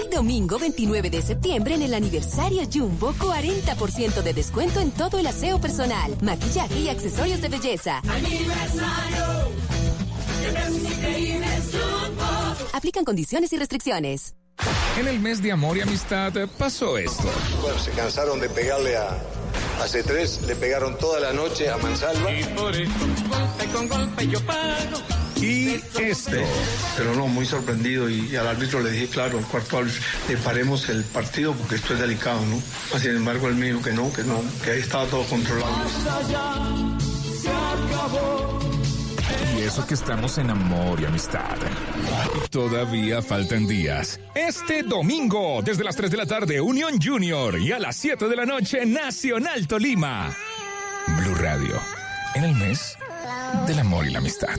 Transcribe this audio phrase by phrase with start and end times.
[0.00, 5.26] Hoy domingo 29 de septiembre en el aniversario Jumbo, 40% de descuento en todo el
[5.26, 7.98] aseo personal, maquillaje y accesorios de belleza.
[8.08, 9.50] ¡Aniversario!
[12.72, 14.36] Aplican condiciones y restricciones.
[14.98, 17.30] En el mes de amor y amistad pasó esto.
[17.60, 22.32] Bueno, se cansaron de pegarle a, a C3, le pegaron toda la noche a Mansalva.
[22.32, 22.90] Y por eso,
[23.28, 25.29] golpe con golpe yo pago.
[25.40, 26.32] Y esto.
[26.96, 31.02] Pero no, muy sorprendido y, al árbitro le dije, claro, al cuarto le paremos el
[31.04, 32.98] partido porque esto es delicado, ¿no?
[32.98, 35.84] Sin embargo, me dijo que no, que no, que ahí estaba todo controlado.
[39.56, 41.56] Y eso que estamos en amor y amistad.
[42.50, 44.20] Todavía faltan días.
[44.34, 48.36] Este domingo, desde las 3 de la tarde, Unión Junior y a las 7 de
[48.36, 50.34] la noche, Nacional Tolima.
[51.18, 51.80] Blue Radio,
[52.34, 52.96] en el mes
[53.66, 54.58] del amor y la amistad.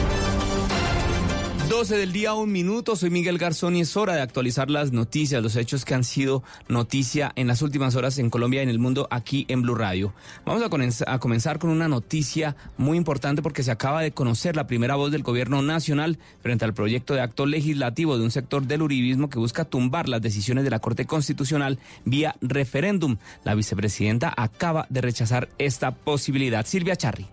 [1.71, 2.97] 12 del día, un minuto.
[2.97, 6.43] Soy Miguel Garzón y es hora de actualizar las noticias, los hechos que han sido
[6.67, 10.13] noticia en las últimas horas en Colombia y en el mundo aquí en Blue Radio.
[10.45, 14.95] Vamos a, comenzar con una noticia muy importante porque se acaba de conocer la primera
[14.95, 19.29] voz del gobierno nacional frente al proyecto de acto legislativo de un sector del uribismo
[19.29, 23.15] que busca tumbar las decisiones de la Corte Constitucional vía referéndum.
[23.45, 26.65] La vicepresidenta acaba de rechazar esta posibilidad.
[26.65, 27.29] Silvia Charri.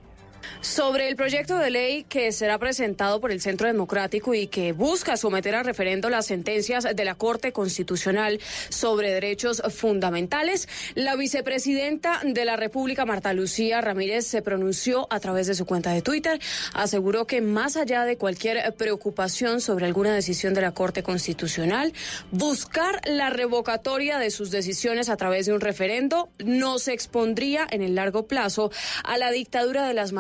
[0.61, 5.17] Sobre el proyecto de ley que será presentado por el Centro Democrático y que busca
[5.17, 12.45] someter a referendo las sentencias de la Corte Constitucional sobre derechos fundamentales, la vicepresidenta de
[12.45, 16.41] la República, Marta Lucía Ramírez, se pronunció a través de su cuenta de Twitter.
[16.75, 21.93] Aseguró que más allá de cualquier preocupación sobre alguna decisión de la Corte Constitucional,
[22.31, 27.83] buscar la revocatoria de sus decisiones a través de un referendo no se expondría en
[27.83, 28.71] el largo plazo
[29.05, 30.13] a la dictadura de las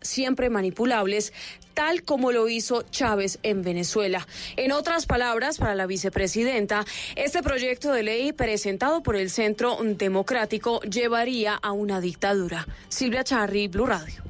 [0.00, 1.32] siempre manipulables,
[1.74, 4.26] tal como lo hizo Chávez en Venezuela.
[4.56, 6.84] En otras palabras, para la vicepresidenta,
[7.16, 12.66] este proyecto de ley presentado por el Centro Democrático llevaría a una dictadura.
[12.88, 14.22] Silvia Charri, Blue Radio.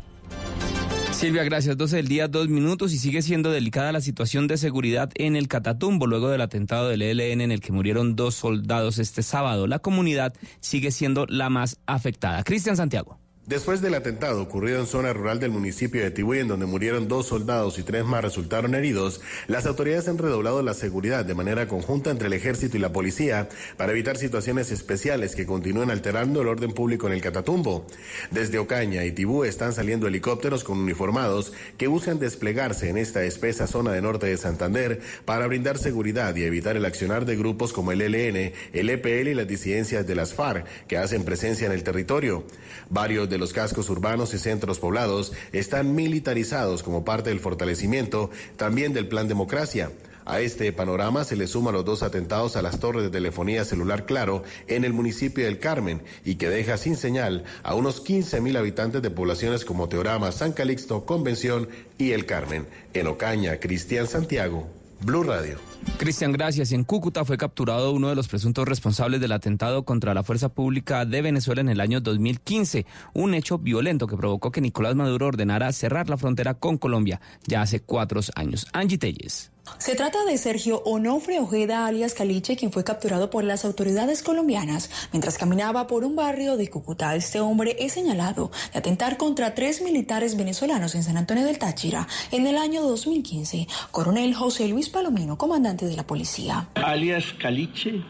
[1.12, 1.76] Silvia, gracias.
[1.76, 5.46] 12 del día, dos minutos y sigue siendo delicada la situación de seguridad en el
[5.46, 9.68] Catatumbo luego del atentado del ELN en el que murieron dos soldados este sábado.
[9.68, 12.42] La comunidad sigue siendo la más afectada.
[12.42, 13.21] Cristian Santiago.
[13.44, 17.26] Después del atentado ocurrido en zona rural del municipio de Tibú, en donde murieron dos
[17.26, 22.12] soldados y tres más resultaron heridos, las autoridades han redoblado la seguridad de manera conjunta
[22.12, 26.70] entre el ejército y la policía para evitar situaciones especiales que continúen alterando el orden
[26.70, 27.84] público en el Catatumbo.
[28.30, 33.66] Desde Ocaña y Tibú están saliendo helicópteros con uniformados que buscan desplegarse en esta espesa
[33.66, 37.90] zona de norte de Santander para brindar seguridad y evitar el accionar de grupos como
[37.90, 41.82] el ELN, el EPL y las disidencias de las FARC que hacen presencia en el
[41.82, 42.46] territorio.
[42.88, 48.92] Varios de los cascos urbanos y centros poblados están militarizados como parte del fortalecimiento también
[48.92, 49.90] del Plan Democracia.
[50.24, 54.06] A este panorama se le suman los dos atentados a las torres de telefonía celular
[54.06, 58.56] Claro en el municipio del Carmen y que deja sin señal a unos 15 mil
[58.56, 62.66] habitantes de poblaciones como Teorama, San Calixto, Convención y El Carmen.
[62.94, 64.68] En Ocaña, Cristian Santiago,
[65.04, 65.58] Blue Radio.
[65.98, 66.72] Cristian, gracias.
[66.72, 71.04] En Cúcuta fue capturado uno de los presuntos responsables del atentado contra la fuerza pública
[71.04, 75.72] de Venezuela en el año 2015, un hecho violento que provocó que Nicolás Maduro ordenara
[75.72, 78.66] cerrar la frontera con Colombia ya hace cuatro años.
[78.72, 79.51] Angie Telles.
[79.78, 84.90] Se trata de Sergio Onofre Ojeda alias Caliche, quien fue capturado por las autoridades colombianas
[85.12, 87.14] mientras caminaba por un barrio de Cúcuta.
[87.14, 92.08] Este hombre es señalado de atentar contra tres militares venezolanos en San Antonio del Táchira
[92.32, 93.68] en el año 2015.
[93.90, 96.68] Coronel José Luis Palomino, comandante de la policía.
[96.74, 98.02] Alias Caliche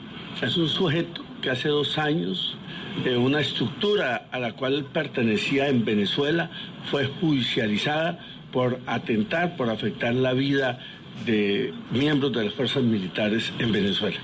[0.43, 2.57] es un sujeto que hace dos años
[3.05, 6.51] de una estructura a la cual pertenecía en Venezuela
[6.91, 8.19] fue judicializada
[8.53, 10.79] por atentar, por afectar la vida
[11.25, 14.19] de miembros de las fuerzas militares en Venezuela.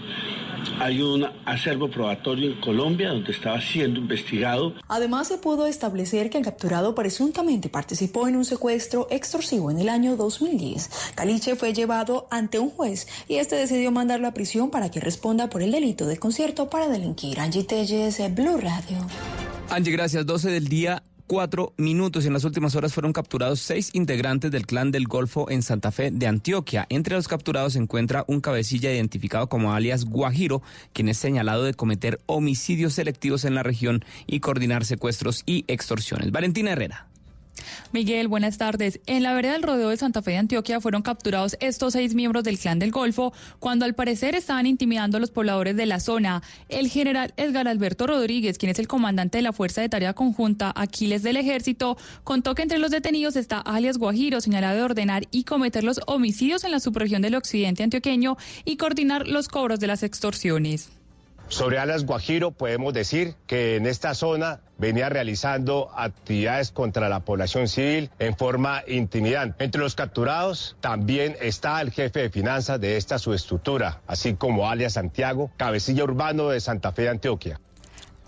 [0.80, 4.74] Hay un acervo probatorio en Colombia donde estaba siendo investigado.
[4.88, 9.88] Además, se pudo establecer que el capturado presuntamente participó en un secuestro extorsivo en el
[9.88, 10.90] año 2010.
[11.14, 15.48] Caliche fue llevado ante un juez y este decidió mandarlo a prisión para que responda
[15.48, 17.40] por el delito de concierto para delinquir.
[17.40, 18.98] Angie Telles, Blue Radio.
[19.70, 20.26] Angie, gracias.
[20.26, 22.26] 12 del día cuatro minutos.
[22.26, 26.10] En las últimas horas fueron capturados seis integrantes del clan del Golfo en Santa Fe
[26.10, 26.86] de Antioquia.
[26.88, 31.75] Entre los capturados se encuentra un cabecilla identificado como alias Guajiro, quien es señalado de
[31.75, 36.32] cometer homicidios selectivos en la región y coordinar secuestros y extorsiones.
[36.32, 37.06] Valentina Herrera.
[37.93, 39.00] Miguel, buenas tardes.
[39.06, 42.44] En la vereda del rodeo de Santa Fe de Antioquia fueron capturados estos seis miembros
[42.44, 46.43] del clan del Golfo cuando al parecer estaban intimidando a los pobladores de la zona.
[46.69, 50.72] El general Edgar Alberto Rodríguez, quien es el comandante de la Fuerza de Tarea Conjunta
[50.75, 55.44] Aquiles del Ejército, contó que entre los detenidos está alias Guajiro, señalado de ordenar y
[55.44, 60.02] cometer los homicidios en la subregión del occidente antioqueño y coordinar los cobros de las
[60.02, 60.97] extorsiones.
[61.48, 67.68] Sobre Alas Guajiro podemos decir que en esta zona venía realizando actividades contra la población
[67.68, 69.64] civil en forma intimidante.
[69.64, 74.92] Entre los capturados también está el jefe de finanzas de esta subestructura, así como alias
[74.92, 77.60] Santiago, cabecilla urbano de Santa Fe de Antioquia.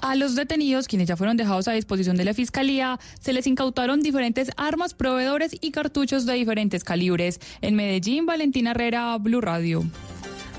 [0.00, 4.00] A los detenidos, quienes ya fueron dejados a disposición de la Fiscalía, se les incautaron
[4.00, 7.38] diferentes armas, proveedores y cartuchos de diferentes calibres.
[7.60, 9.84] En Medellín, Valentina Herrera, Blue Radio.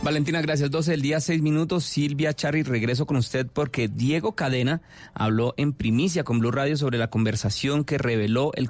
[0.03, 0.71] Valentina, gracias.
[0.71, 1.83] 12 del día, 6 minutos.
[1.83, 4.81] Silvia Charri, regreso con usted porque Diego Cadena
[5.13, 8.67] habló en primicia con Blue Radio sobre la conversación que reveló el,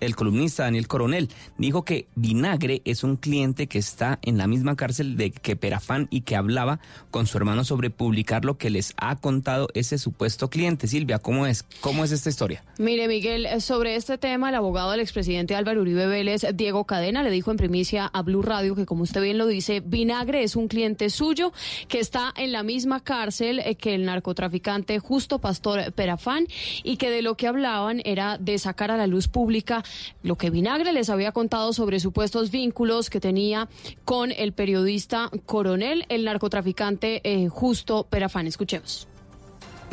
[0.00, 1.28] el columnista Daniel Coronel.
[1.56, 6.08] Dijo que Vinagre es un cliente que está en la misma cárcel de que Perafán
[6.10, 6.80] y que hablaba
[7.12, 10.88] con su hermano sobre publicar lo que les ha contado ese supuesto cliente.
[10.88, 11.62] Silvia, ¿cómo es?
[11.80, 12.64] ¿Cómo es esta historia?
[12.78, 17.30] Mire, Miguel, sobre este tema, el abogado del expresidente Álvaro Uribe Vélez, Diego Cadena, le
[17.30, 20.71] dijo en primicia a Blue Radio que, como usted bien lo dice, Vinagre es un
[20.72, 21.52] cliente suyo
[21.86, 26.46] que está en la misma cárcel eh, que el narcotraficante Justo Pastor Perafán
[26.82, 29.84] y que de lo que hablaban era de sacar a la luz pública
[30.22, 33.68] lo que Vinagre les había contado sobre supuestos vínculos que tenía
[34.06, 38.46] con el periodista coronel, el narcotraficante eh, Justo Perafán.
[38.46, 39.11] Escuchemos.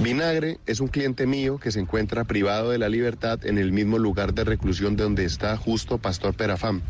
[0.01, 3.97] Vinagre es un cliente mío que se encuentra privado de la libertad en el mismo
[3.97, 6.81] lugar de reclusión de donde está justo Pastor Perafán.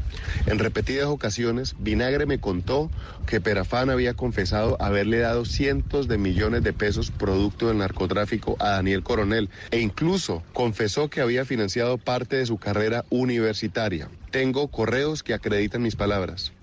[0.45, 2.91] En repetidas ocasiones, Vinagre me contó
[3.25, 8.69] que Perafán había confesado haberle dado cientos de millones de pesos producto del narcotráfico a
[8.69, 14.07] Daniel Coronel e incluso confesó que había financiado parte de su carrera universitaria.
[14.29, 16.53] Tengo correos que acreditan mis palabras.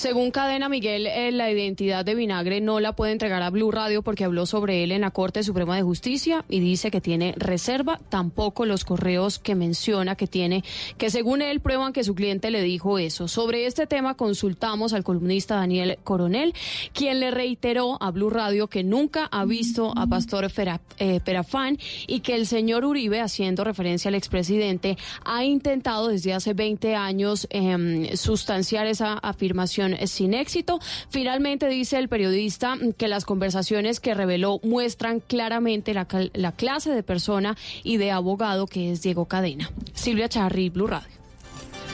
[0.00, 4.00] Según Cadena Miguel, eh, la identidad de Vinagre no la puede entregar a Blue Radio
[4.00, 8.00] porque habló sobre él en la Corte Suprema de Justicia y dice que tiene reserva.
[8.08, 10.64] Tampoco los correos que menciona que tiene,
[10.96, 13.28] que según él prueban que su cliente le dijo eso.
[13.28, 16.54] Sobre este tema consultamos al columnista Daniel Coronel,
[16.94, 20.50] quien le reiteró a Blue Radio que nunca ha visto a Pastor
[20.96, 21.76] eh, Perafán
[22.06, 27.46] y que el señor Uribe, haciendo referencia al expresidente, ha intentado desde hace 20 años
[27.50, 30.80] em, sustanciar esa afirmación sin éxito.
[31.08, 37.02] Finalmente dice el periodista que las conversaciones que reveló muestran claramente la, la clase de
[37.02, 39.70] persona y de abogado que es Diego Cadena.
[39.94, 41.19] Silvia Charri, Blue Radio.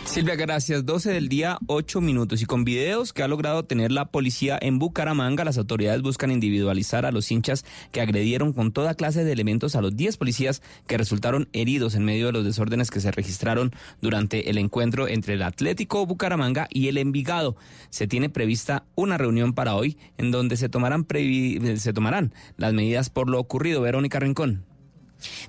[0.06, 0.86] Silvia, gracias.
[0.86, 2.40] 12 del día, 8 minutos.
[2.40, 7.04] Y con videos que ha logrado tener la policía en Bucaramanga, las autoridades buscan individualizar
[7.04, 10.96] a los hinchas que agredieron con toda clase de elementos a los 10 policías que
[10.96, 15.42] resultaron heridos en medio de los desórdenes que se registraron durante el encuentro entre el
[15.42, 17.56] Atlético Bucaramanga y el Envigado.
[17.90, 21.06] Se tiene prevista una reunión para hoy en donde se tomarán,
[21.76, 23.82] se tomarán las medidas por lo ocurrido.
[23.82, 24.75] Verónica Rincón.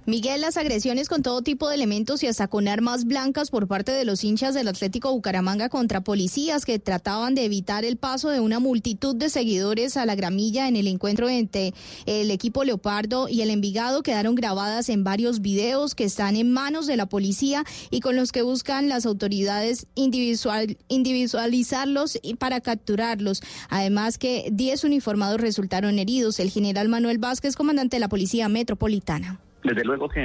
[0.06, 3.92] Miguel, las agresiones con todo tipo de elementos y hasta con armas blancas por parte
[3.92, 8.40] de los hinchas del Atlético Bucaramanga contra policías que trataban de evitar el paso de
[8.40, 11.74] una multitud de seguidores a la gramilla en el encuentro entre
[12.06, 16.88] el equipo Leopardo y el Envigado quedaron grabadas en varios videos que están en manos
[16.88, 23.42] de la policía y con los que buscan las autoridades individual, individualizarlos para capturarlos.
[23.70, 26.40] Además que 10 uniformados resultaron heridos.
[26.40, 29.40] El general Manuel Vázquez, comandante de la Policía Metropolitana.
[29.68, 30.22] Desde luego que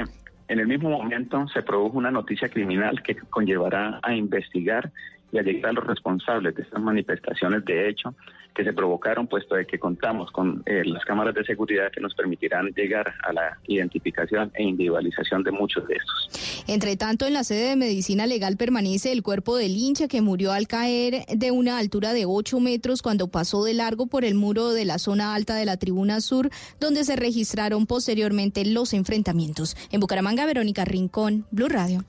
[0.47, 4.89] en el mismo momento se produjo una noticia criminal que conllevará a investigar
[5.33, 8.15] y a llegar a los responsables de estas manifestaciones de hecho
[8.53, 12.13] que se provocaron, puesto de que contamos con eh, las cámaras de seguridad que nos
[12.13, 16.63] permitirán llegar a la identificación e individualización de muchos de estos.
[16.67, 20.51] Entre tanto, en la sede de medicina legal permanece el cuerpo del hincha que murió
[20.51, 24.69] al caer de una altura de 8 metros cuando pasó de largo por el muro
[24.71, 26.49] de la zona alta de la tribuna sur,
[26.79, 29.75] donde se registraron posteriormente los enfrentamientos.
[29.91, 32.03] En Bucaramanga, Verónica Rincón, Blue Radio.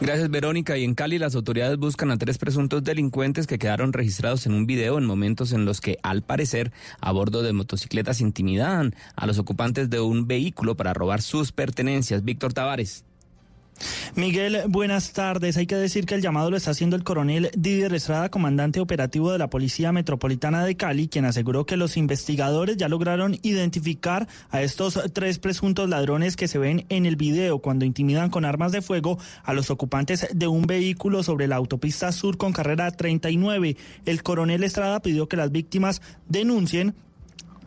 [0.00, 0.76] Gracias, Verónica.
[0.76, 4.66] Y en Cali las autoridades buscan a tres presuntos delincuentes que quedaron registrados en un
[4.66, 9.38] video en momentos en los que, al parecer, a bordo de motocicletas intimidaban a los
[9.38, 12.24] ocupantes de un vehículo para robar sus pertenencias.
[12.24, 13.04] Víctor Tavares.
[14.16, 15.56] Miguel, buenas tardes.
[15.56, 19.32] Hay que decir que el llamado lo está haciendo el coronel Didier Estrada, comandante operativo
[19.32, 24.62] de la Policía Metropolitana de Cali, quien aseguró que los investigadores ya lograron identificar a
[24.62, 28.82] estos tres presuntos ladrones que se ven en el video cuando intimidan con armas de
[28.82, 33.76] fuego a los ocupantes de un vehículo sobre la autopista sur con carrera 39.
[34.06, 36.94] El coronel Estrada pidió que las víctimas denuncien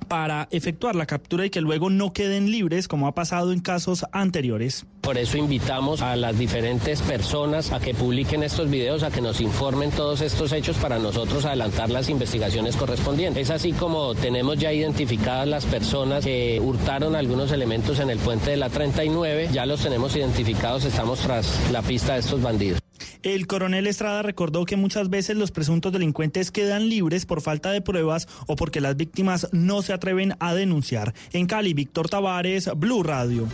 [0.07, 4.05] para efectuar la captura y que luego no queden libres como ha pasado en casos
[4.11, 4.85] anteriores.
[5.01, 9.41] Por eso invitamos a las diferentes personas a que publiquen estos videos, a que nos
[9.41, 13.43] informen todos estos hechos para nosotros adelantar las investigaciones correspondientes.
[13.43, 18.51] Es así como tenemos ya identificadas las personas que hurtaron algunos elementos en el puente
[18.51, 22.86] de la 39, ya los tenemos identificados, estamos tras la pista de estos bandidos.
[23.23, 27.81] El coronel Estrada recordó que muchas veces los presuntos delincuentes quedan libres por falta de
[27.81, 31.13] pruebas o porque las víctimas no se atreven a denunciar.
[31.33, 33.47] En Cali, Víctor Tavares, Blue Radio.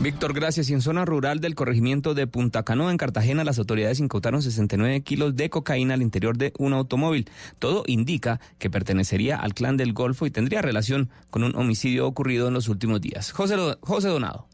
[0.00, 0.70] Víctor, gracias.
[0.70, 5.00] Y en zona rural del corregimiento de Punta Canoa, en Cartagena, las autoridades incautaron 69
[5.00, 7.28] kilos de cocaína al interior de un automóvil.
[7.58, 12.46] Todo indica que pertenecería al clan del Golfo y tendría relación con un homicidio ocurrido
[12.46, 13.32] en los últimos días.
[13.32, 14.46] José, José Donado.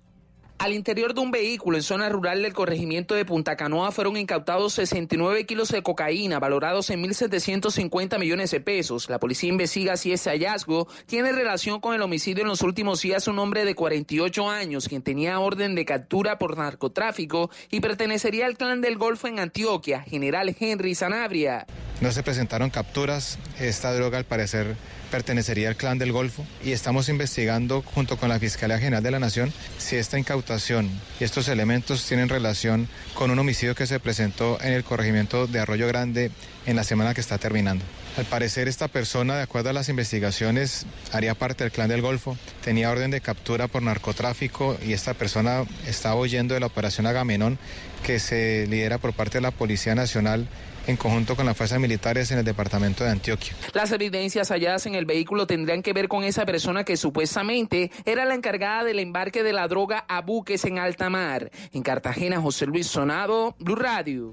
[0.65, 4.73] Al interior de un vehículo en zona rural del corregimiento de Punta Canoa fueron incautados
[4.73, 9.11] 69 kilos de cocaína valorados en 1.750 millones de pesos.
[9.11, 13.29] La policía investiga si ese hallazgo tiene relación con el homicidio en los últimos días
[13.29, 18.57] un hombre de 48 años quien tenía orden de captura por narcotráfico y pertenecería al
[18.57, 21.67] clan del Golfo en Antioquia, general Henry Sanabria.
[22.01, 23.39] No se presentaron capturas.
[23.61, 24.77] Esta droga al parecer
[25.15, 29.21] pertenecería al clan del Golfo y estamos investigando junto con la Fiscalía General de la
[29.21, 30.91] Nación si esta incautación
[31.21, 35.61] y estos elementos tienen relación con un homicidio que se presentó en el corregimiento de
[35.61, 36.33] Arroyo Grande
[36.67, 37.85] en la semana que está terminando.
[38.17, 42.37] Al parecer esta persona, de acuerdo a las investigaciones, haría parte del clan del Golfo,
[42.65, 47.57] tenía orden de captura por narcotráfico y esta persona estaba huyendo de la operación Agamenón
[48.03, 50.49] que se lidera por parte de la Policía Nacional
[50.87, 53.55] en conjunto con las fuerzas militares en el departamento de Antioquia.
[53.73, 58.25] Las evidencias halladas en el vehículo tendrían que ver con esa persona que supuestamente era
[58.25, 61.51] la encargada del embarque de la droga a buques en alta mar.
[61.73, 64.33] En Cartagena, José Luis Sonado, Blue Radio.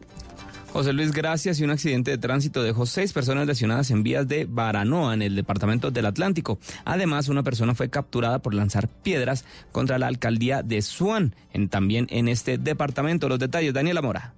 [0.72, 1.60] José Luis, gracias.
[1.60, 5.36] Y un accidente de tránsito dejó seis personas lesionadas en vías de Baranoa, en el
[5.36, 6.60] departamento del Atlántico.
[6.86, 12.08] Además, una persona fue capturada por lanzar piedras contra la alcaldía de Suan, en, también
[12.10, 13.28] en este departamento.
[13.28, 14.34] Los detalles, Daniela Mora.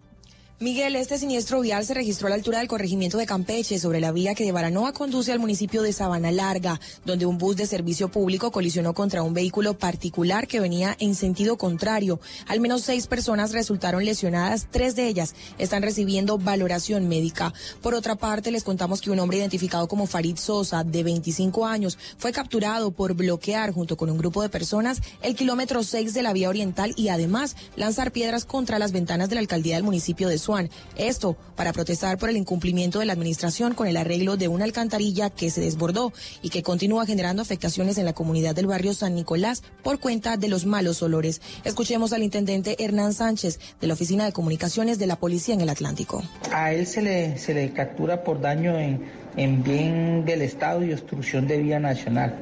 [0.64, 4.14] Miguel, este siniestro vial se registró a la altura del corregimiento de Campeche, sobre la
[4.14, 8.10] vía que de Baranoa conduce al municipio de Sabana Larga, donde un bus de servicio
[8.10, 12.22] público colisionó contra un vehículo particular que venía en sentido contrario.
[12.48, 17.54] Al menos seis personas resultaron lesionadas, tres de ellas están recibiendo valoración médica.
[17.82, 21.98] Por otra parte, les contamos que un hombre identificado como Farid Sosa, de 25 años,
[22.18, 26.32] fue capturado por bloquear junto con un grupo de personas el kilómetro 6 de la
[26.32, 30.38] vía oriental y además lanzar piedras contra las ventanas de la alcaldía del municipio de
[30.38, 30.53] Suárez.
[30.96, 35.30] Esto para protestar por el incumplimiento de la administración con el arreglo de una alcantarilla
[35.30, 39.64] que se desbordó y que continúa generando afectaciones en la comunidad del barrio San Nicolás
[39.84, 41.42] por cuenta de los malos olores.
[41.64, 45.70] Escuchemos al intendente Hernán Sánchez de la Oficina de Comunicaciones de la Policía en el
[45.70, 46.24] Atlántico.
[46.52, 49.04] A él se le, se le captura por daño en,
[49.38, 52.36] en bien del Estado y obstrucción de vía nacional.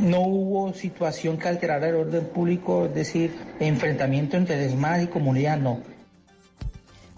[0.00, 5.58] No hubo situación que alterara el orden público, es decir, enfrentamiento entre desmadre y comunidad,
[5.58, 5.80] no.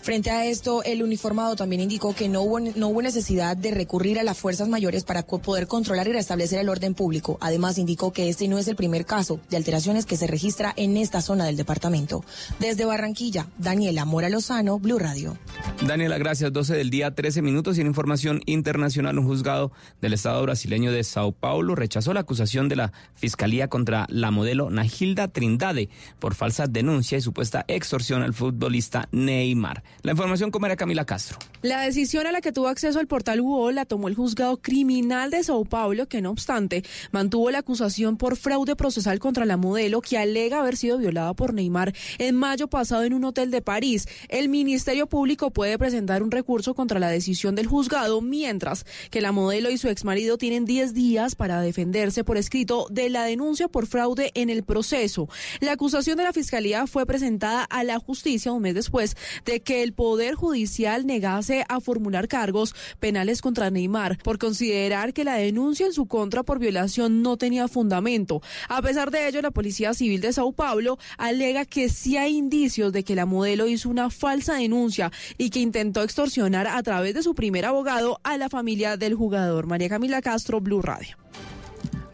[0.04, 4.36] Frente a esto, el uniformado también indicó que no hubo, necesidad de recurrir a las
[4.36, 7.38] fuerzas mayores para poder controlar y restablecer el orden público.
[7.40, 10.98] Además, indicó que este no es el primer caso de alteraciones que se registra en
[10.98, 12.22] esta zona del departamento.
[12.60, 15.38] Desde Barranquilla, Daniela Mora Lozano, Blue Radio.
[15.86, 16.52] Daniela, gracias.
[16.52, 17.78] 12 del día, 13 minutos.
[17.78, 22.68] Y en información internacional, un juzgado del Estado brasileño de Sao Paulo rechazó la acusación
[22.68, 28.34] de la Fiscalía contra la modelo Nahilda Trindade por falsa denuncia y supuesta extorsión al
[28.34, 29.82] futbolista Neymar.
[30.04, 31.38] La información como era Camila Castro.
[31.62, 35.30] La decisión a la que tuvo acceso el portal UOL la tomó el juzgado criminal
[35.30, 40.02] de Sao Paulo, que no obstante mantuvo la acusación por fraude procesal contra la modelo
[40.02, 44.06] que alega haber sido violada por Neymar en mayo pasado en un hotel de París.
[44.28, 49.32] El Ministerio Público puede presentar un recurso contra la decisión del juzgado, mientras que la
[49.32, 53.86] modelo y su exmarido tienen 10 días para defenderse por escrito de la denuncia por
[53.86, 55.30] fraude en el proceso.
[55.60, 59.82] La acusación de la Fiscalía fue presentada a la justicia un mes después de que
[59.82, 65.86] el Poder Judicial negase a formular cargos penales contra Neymar por considerar que la denuncia
[65.86, 68.42] en su contra por violación no tenía fundamento.
[68.68, 72.92] A pesar de ello, la Policía Civil de Sao Paulo alega que sí hay indicios
[72.92, 77.22] de que la modelo hizo una falsa denuncia y que intentó extorsionar a través de
[77.22, 79.66] su primer abogado a la familia del jugador.
[79.66, 81.16] María Camila Castro, Blue Radio.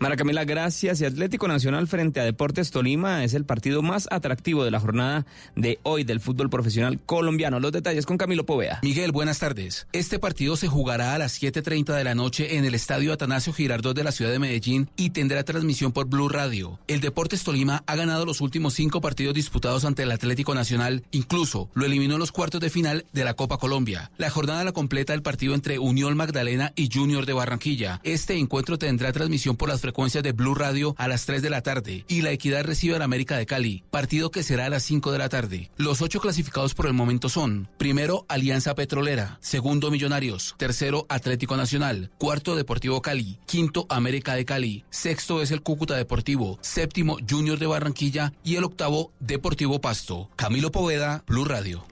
[0.01, 1.03] Mara Camila, gracias.
[1.03, 5.27] Y Atlético Nacional frente a Deportes Tolima es el partido más atractivo de la jornada
[5.57, 7.61] de hoy del fútbol profesional colombiano.
[7.61, 8.81] Los detalles con Camilo Povea.
[8.83, 9.89] Miguel, buenas tardes.
[9.93, 13.95] Este partido se jugará a las 7.30 de la noche en el Estadio Atanasio Girardot
[13.95, 16.79] de la ciudad de Medellín y tendrá transmisión por Blue Radio.
[16.87, 21.69] El Deportes Tolima ha ganado los últimos cinco partidos disputados ante el Atlético Nacional, incluso
[21.75, 24.11] lo eliminó en los cuartos de final de la Copa Colombia.
[24.17, 28.01] La jornada la completa el partido entre Unión Magdalena y Junior de Barranquilla.
[28.03, 31.63] Este encuentro tendrá transmisión por las frecuencias de Blue Radio a las 3 de la
[31.63, 35.11] tarde y la Equidad recibe al América de Cali, partido que será a las 5
[35.11, 35.69] de la tarde.
[35.77, 42.13] Los ocho clasificados por el momento son, primero Alianza Petrolera, segundo Millonarios, tercero Atlético Nacional,
[42.19, 47.67] cuarto Deportivo Cali, quinto América de Cali, sexto es el Cúcuta Deportivo, séptimo Junior de
[47.67, 50.31] Barranquilla y el octavo Deportivo Pasto.
[50.37, 51.85] Camilo Poveda, Blue Radio.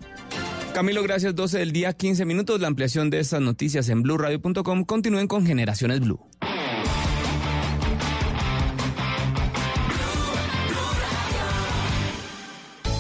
[0.73, 1.35] Camilo, gracias.
[1.35, 2.61] 12 del día, 15 minutos.
[2.61, 4.85] La ampliación de estas noticias en blueradio.com.
[4.85, 6.21] Continúen con Generaciones Blue.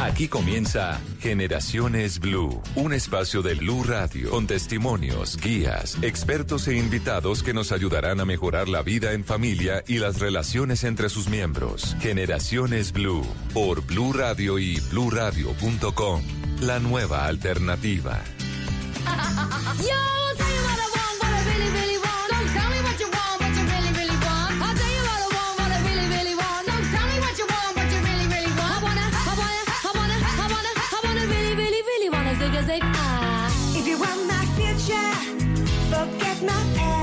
[0.00, 7.42] Aquí comienza Generaciones Blue, un espacio de Blue Radio con testimonios, guías, expertos e invitados
[7.42, 11.96] que nos ayudarán a mejorar la vida en familia y las relaciones entre sus miembros.
[12.00, 16.22] Generaciones Blue por Blue Radio y bluradio.com.
[16.60, 18.20] La nueva alternativa.
[32.74, 35.12] If you want my future,
[35.90, 37.01] forget my past.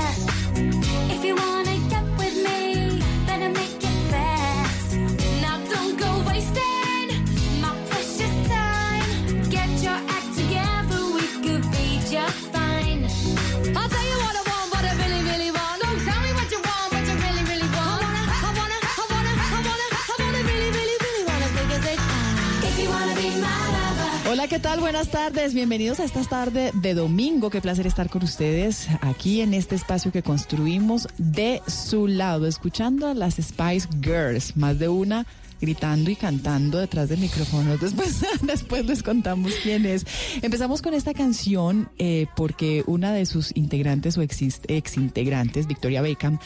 [24.50, 24.80] ¿Qué tal?
[24.80, 25.54] Buenas tardes.
[25.54, 27.50] Bienvenidos a esta tarde de domingo.
[27.50, 33.06] Qué placer estar con ustedes aquí en este espacio que construimos de su lado, escuchando
[33.06, 35.24] a las Spice Girls, más de una
[35.60, 37.76] gritando y cantando detrás del micrófono.
[37.76, 40.04] Después, después les contamos quién es.
[40.42, 46.40] Empezamos con esta canción eh, porque una de sus integrantes o ex, integrantes, Victoria Beckham,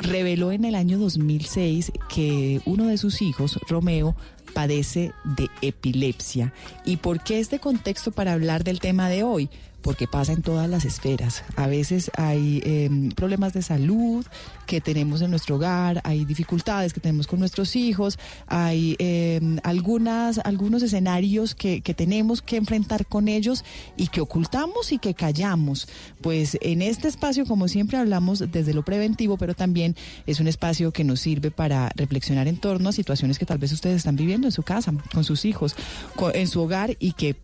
[0.00, 4.16] reveló en el año 2006 que uno de sus hijos, Romeo,
[4.56, 6.54] padece de epilepsia.
[6.86, 9.50] ¿Y por qué este contexto para hablar del tema de hoy?
[9.86, 11.44] Porque pasa en todas las esferas.
[11.54, 14.26] A veces hay eh, problemas de salud
[14.66, 18.18] que tenemos en nuestro hogar, hay dificultades que tenemos con nuestros hijos,
[18.48, 23.64] hay eh, algunas, algunos escenarios que, que tenemos que enfrentar con ellos
[23.96, 25.86] y que ocultamos y que callamos.
[26.20, 29.94] Pues en este espacio, como siempre, hablamos desde lo preventivo, pero también
[30.26, 33.70] es un espacio que nos sirve para reflexionar en torno a situaciones que tal vez
[33.70, 35.76] ustedes están viviendo en su casa, con sus hijos,
[36.34, 37.36] en su hogar y que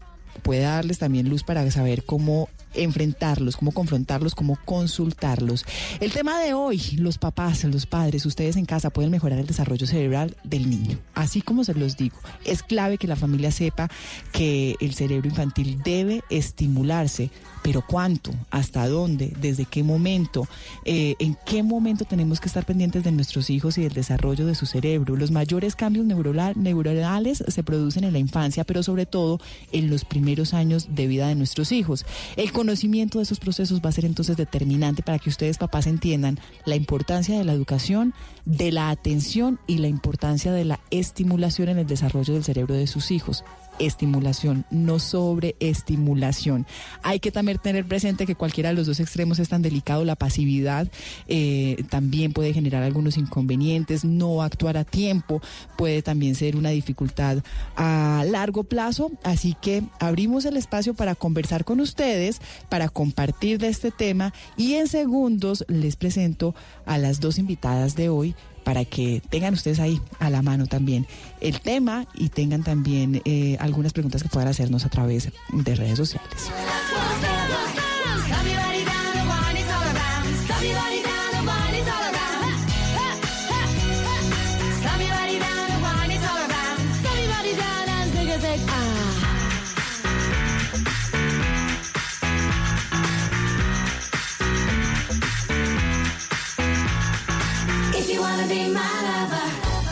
[0.42, 5.64] puede darles también luz para saber cómo enfrentarlos, cómo confrontarlos, cómo consultarlos.
[6.00, 9.86] El tema de hoy, los papás, los padres, ustedes en casa pueden mejorar el desarrollo
[9.86, 10.98] cerebral del niño.
[11.14, 13.88] Así como se los digo, es clave que la familia sepa
[14.32, 17.30] que el cerebro infantil debe estimularse,
[17.62, 18.32] pero ¿cuánto?
[18.50, 19.32] ¿Hasta dónde?
[19.40, 20.48] ¿Desde qué momento?
[20.84, 24.54] Eh, ¿En qué momento tenemos que estar pendientes de nuestros hijos y del desarrollo de
[24.54, 25.16] su cerebro?
[25.16, 30.04] Los mayores cambios neuronal- neuronales se producen en la infancia, pero sobre todo en los
[30.04, 32.04] primeros años de vida de nuestros hijos.
[32.36, 36.38] El conocimiento de esos procesos va a ser entonces determinante para que ustedes, papás, entiendan
[36.64, 41.78] la importancia de la educación, de la atención y la importancia de la estimulación en
[41.78, 43.42] el desarrollo del cerebro de sus hijos
[43.78, 46.66] estimulación, no sobreestimulación.
[47.02, 50.04] Hay que también tener presente que cualquiera de los dos extremos es tan delicado.
[50.04, 50.88] La pasividad
[51.28, 54.04] eh, también puede generar algunos inconvenientes.
[54.04, 55.40] No actuar a tiempo
[55.76, 57.38] puede también ser una dificultad
[57.76, 59.10] a largo plazo.
[59.22, 64.74] Así que abrimos el espacio para conversar con ustedes, para compartir de este tema y
[64.74, 66.54] en segundos les presento
[66.86, 71.06] a las dos invitadas de hoy para que tengan ustedes ahí a la mano también
[71.40, 75.96] el tema y tengan también eh, algunas preguntas que puedan hacernos a través de redes
[75.96, 76.50] sociales.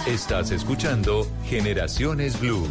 [0.06, 2.66] Estás escuchando Generaciones Blue.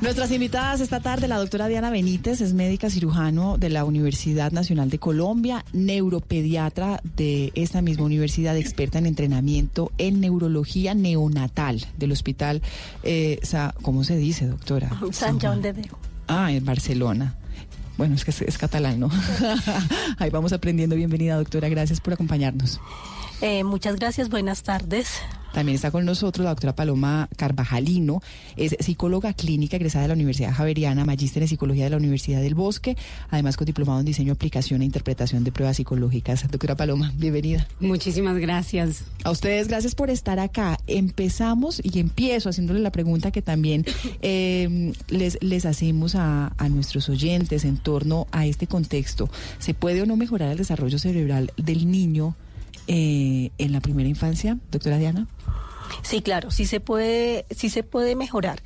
[0.00, 4.88] Nuestras invitadas esta tarde, la doctora Diana Benítez, es médica cirujano de la Universidad Nacional
[4.88, 12.62] de Colombia, neuropediatra de esta misma universidad, experta en entrenamiento en neurología neonatal del hospital,
[13.02, 14.90] eh, Sa- ¿cómo se dice, doctora?
[15.12, 15.96] San John de Deu.
[16.28, 17.34] Ah, en Barcelona.
[17.96, 19.10] Bueno, es que es, catalán, ¿no?
[20.18, 20.96] Ahí vamos aprendiendo.
[20.96, 21.68] Bienvenida, doctora.
[21.68, 22.80] Gracias por acompañarnos.
[23.40, 25.20] Eh, muchas gracias, buenas tardes.
[25.54, 28.20] También está con nosotros la doctora Paloma Carvajalino,
[28.56, 32.56] es psicóloga clínica egresada de la Universidad Javeriana, magíster en psicología de la Universidad del
[32.56, 32.96] Bosque,
[33.30, 36.50] además con diplomado en diseño, aplicación e interpretación de pruebas psicológicas.
[36.50, 37.68] Doctora Paloma, bienvenida.
[37.78, 39.04] Muchísimas gracias.
[39.22, 40.76] A ustedes, gracias por estar acá.
[40.88, 43.84] Empezamos y empiezo haciéndole la pregunta que también
[44.22, 49.30] eh, les, les hacemos a, a nuestros oyentes en torno a este contexto.
[49.60, 52.34] ¿Se puede o no mejorar el desarrollo cerebral del niño
[52.86, 55.26] eh, en la primera infancia, doctora Diana?
[56.02, 58.62] Sí, claro, sí se puede, sí se puede mejorar.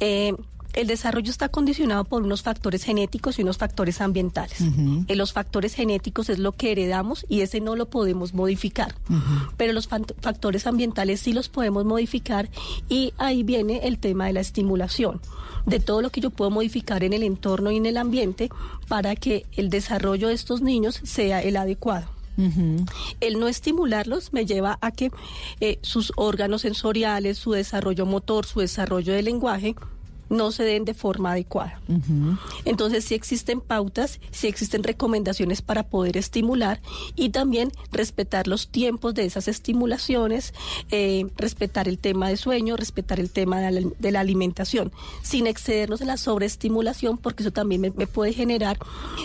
[0.00, 0.34] Eh,
[0.74, 4.58] el desarrollo está condicionado por unos factores genéticos y unos factores ambientales.
[5.06, 8.94] Eh, los factores genéticos es lo que heredamos y ese no lo podemos modificar.
[9.56, 12.50] Pero los factores ambientales sí los podemos modificar
[12.88, 15.20] y ahí viene el tema de la estimulación,
[15.64, 18.50] de todo lo que yo puedo modificar en el entorno y en el ambiente
[18.88, 22.13] para que el desarrollo de estos niños sea el adecuado.
[23.20, 25.10] El no estimularlos me lleva a que
[25.60, 29.74] eh, sus órganos sensoriales, su desarrollo motor, su desarrollo de lenguaje
[30.30, 31.80] no se den de forma adecuada.
[32.64, 36.80] Entonces sí existen pautas, sí existen recomendaciones para poder estimular
[37.16, 40.54] y también respetar los tiempos de esas estimulaciones,
[40.90, 45.46] eh, respetar el tema de sueño, respetar el tema de la, de la alimentación, sin
[45.46, 48.78] excedernos en la sobreestimulación porque eso también me- me puede generar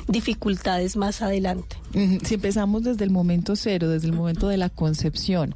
[0.07, 1.77] dificultades más adelante.
[2.23, 5.55] Si empezamos desde el momento cero, desde el momento de la concepción,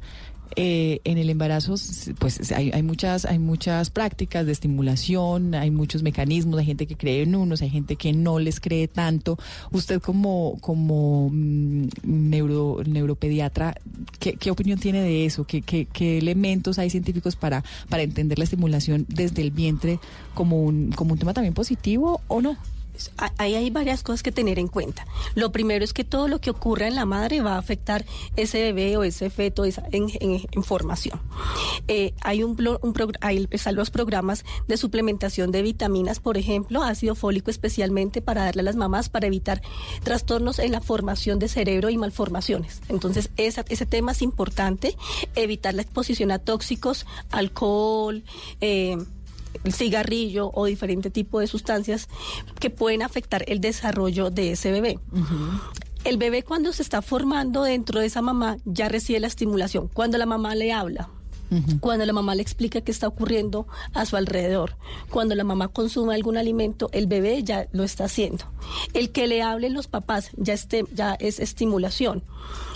[0.56, 1.74] eh, en el embarazo,
[2.18, 6.96] pues hay, hay muchas, hay muchas prácticas de estimulación, hay muchos mecanismos, hay gente que
[6.96, 9.38] cree en unos, hay gente que no les cree tanto.
[9.72, 13.74] Usted como, como mm, neuro, neuropediatra,
[14.18, 15.44] ¿qué, qué opinión tiene de eso?
[15.44, 19.98] ¿Qué, qué, qué elementos hay científicos para, para entender la estimulación desde el vientre
[20.34, 22.56] como un, como un tema también positivo o no?
[23.18, 25.06] A- ahí hay varias cosas que tener en cuenta.
[25.34, 28.04] Lo primero es que todo lo que ocurra en la madre va a afectar
[28.36, 31.20] ese bebé o ese feto esa- en, formación.
[31.88, 37.14] Eh, hay un, un hay- están los programas de suplementación de vitaminas, por ejemplo, ácido
[37.14, 39.60] fólico especialmente para darle a las mamás para evitar
[40.02, 42.80] trastornos en la formación de cerebro y malformaciones.
[42.88, 44.96] Entonces, ese tema es importante,
[45.34, 48.22] evitar la exposición a tóxicos, alcohol,
[48.60, 48.96] eh,
[49.62, 52.08] el cigarrillo o diferente tipo de sustancias
[52.58, 54.98] que pueden afectar el desarrollo de ese bebé.
[56.04, 59.88] El bebé cuando se está formando dentro de esa mamá ya recibe la estimulación.
[59.88, 61.08] Cuando la mamá le habla,
[61.80, 64.76] cuando la mamá le explica qué está ocurriendo a su alrededor,
[65.10, 68.44] cuando la mamá consume algún alimento, el bebé ya lo está haciendo.
[68.92, 72.22] El que le hablen los papás ya, esté, ya es estimulación.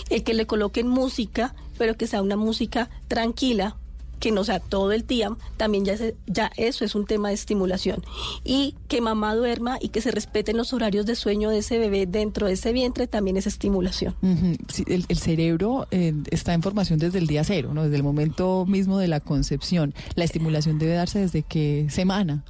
[0.09, 3.77] El que le coloquen música, pero que sea una música tranquila,
[4.19, 7.35] que no sea todo el día, también ya, se- ya eso es un tema de
[7.35, 8.03] estimulación.
[8.43, 12.05] Y que mamá duerma y que se respeten los horarios de sueño de ese bebé
[12.05, 14.15] dentro de ese vientre también es estimulación.
[14.71, 17.83] Sí, el, el cerebro eh, está en formación desde el día cero, ¿no?
[17.83, 19.93] desde el momento mismo de la concepción.
[20.15, 22.43] La estimulación debe darse desde qué semana.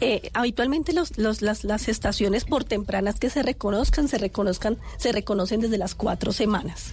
[0.00, 5.12] Eh, habitualmente los, los- las, las estaciones por tempranas que se reconozcan, se reconozcan, se
[5.12, 6.92] reconocen desde las cuatro semanas.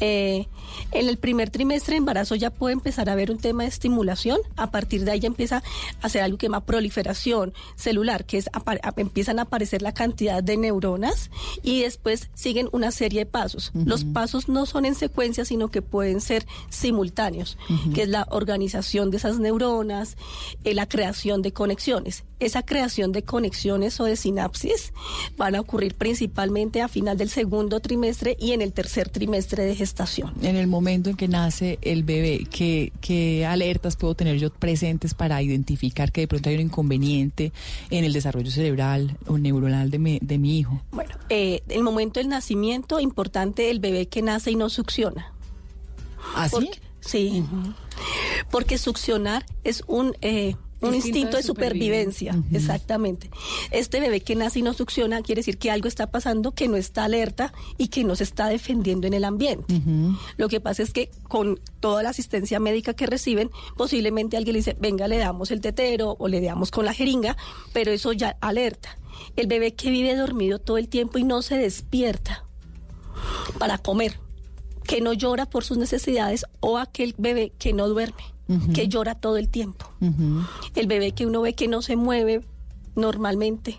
[0.00, 0.46] Eh,
[0.92, 4.38] en el primer trimestre de embarazo ya puede empezar a haber un tema de estimulación.
[4.56, 5.62] A partir de ahí ya empieza
[6.02, 8.50] a hacer algo que se llama proliferación celular, que es
[8.96, 11.30] empiezan a aparecer la cantidad de neuronas
[11.62, 13.72] y después siguen una serie de pasos.
[13.74, 17.58] Los pasos no son en secuencia, sino que pueden ser simultáneos,
[17.94, 20.16] que es la organización de esas neuronas,
[20.64, 22.24] eh, la creación de conexiones.
[22.38, 24.92] Esa creación de conexiones o de sinapsis
[25.36, 29.74] van a ocurrir principalmente a final del segundo trimestre y en el tercer trimestre de
[29.74, 30.34] gestación.
[30.42, 35.14] En el momento en que nace el bebé, ¿qué, qué alertas puedo tener yo presentes
[35.14, 37.52] para identificar que de pronto hay un inconveniente
[37.90, 40.82] en el desarrollo cerebral o neuronal de mi, de mi hijo?
[40.92, 45.32] Bueno, eh, el momento del nacimiento, importante el bebé que nace y no succiona.
[46.34, 46.50] ¿Ah, sí?
[46.52, 47.44] Porque- sí.
[48.50, 50.14] Porque succionar es un...
[50.20, 53.30] eh, un Instinto instinto de de supervivencia, exactamente.
[53.70, 56.76] Este bebé que nace y no succiona quiere decir que algo está pasando, que no
[56.76, 59.82] está alerta y que no se está defendiendo en el ambiente.
[60.36, 64.58] Lo que pasa es que con toda la asistencia médica que reciben, posiblemente alguien le
[64.58, 67.36] dice, venga, le damos el tetero o le damos con la jeringa,
[67.72, 68.98] pero eso ya alerta.
[69.36, 72.44] El bebé que vive dormido todo el tiempo y no se despierta
[73.58, 74.18] para comer,
[74.84, 78.22] que no llora por sus necesidades o aquel bebé que no duerme,
[78.74, 79.86] Que llora todo el tiempo.
[80.74, 82.44] El bebé que uno ve que no se mueve
[82.94, 83.78] normalmente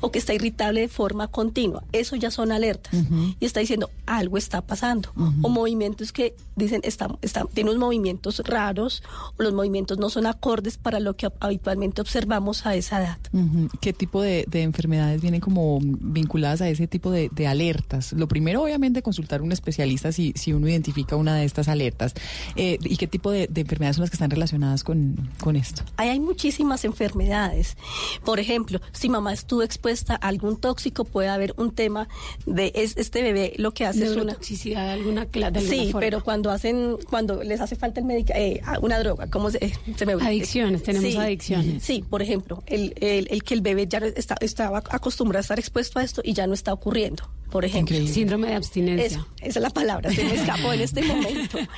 [0.00, 1.82] o que está irritable de forma continua.
[1.92, 2.92] Eso ya son alertas.
[2.94, 3.34] Ujú.
[3.38, 5.10] Y está diciendo, algo está pasando.
[5.42, 9.02] O movimientos que dicen, está, está- tiene unos movimientos raros,
[9.38, 13.18] o los movimientos no son acordes para lo que habitualmente observamos a esa edad.
[13.32, 13.68] Ujú.
[13.80, 18.12] ¿Qué tipo de, de enfermedades vienen como vinculadas a ese tipo de, de alertas?
[18.14, 22.14] Lo primero, obviamente, consultar a un especialista si, si uno identifica una de estas alertas.
[22.56, 25.82] Eh, ¿Y qué tipo de, de enfermedades son las que están relacionadas con, con esto?
[25.96, 27.76] Ahí hay muchísimas enfermedades.
[28.24, 32.08] Por ejemplo, si mamá estuvo expuesta a algún tóxico, puede haber un tema
[32.46, 35.76] de es- este bebé lo que hace es una Neurotoxicidad de alguna, cla- de alguna
[35.82, 36.00] Sí, forma.
[36.00, 39.72] pero cuando hacen, cuando les hace falta el medica, eh, una droga, ¿cómo se, eh,
[39.96, 41.82] se me Adicciones, tenemos Sí, adicciones.
[41.82, 45.58] Sí, por ejemplo, el, el, el que el bebé ya está, estaba acostumbrado a estar
[45.58, 47.28] expuesto a esto y ya no está ocurriendo.
[47.50, 49.06] Por ejemplo, Síndrome de abstinencia.
[49.18, 51.58] Eso, esa es la palabra, se me escapó en este momento.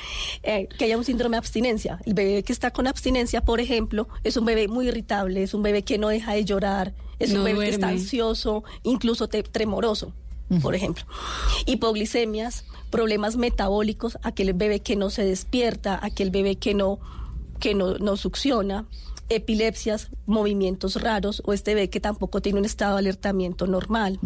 [0.43, 1.99] Eh, que haya un síndrome de abstinencia.
[2.05, 5.63] El bebé que está con abstinencia, por ejemplo, es un bebé muy irritable, es un
[5.63, 9.43] bebé que no deja de llorar, es No un bebé que está ansioso, incluso te-
[9.43, 10.13] tremoroso,
[10.61, 11.03] por ejemplo.
[11.65, 16.99] Hipoglicemias, problemas metabólicos, aquel bebé que no se despierta, aquel bebé que no,
[17.59, 18.85] que no, no succiona,
[19.29, 24.19] epilepsias, movimientos raros, o este bebé que tampoco tiene un estado de alertamiento normal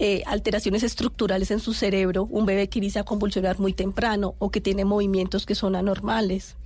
[0.00, 4.50] eh, alteraciones estructurales en su cerebro, un bebé que inicia a convulsionar muy temprano o
[4.50, 6.56] que tiene movimientos que son anormales.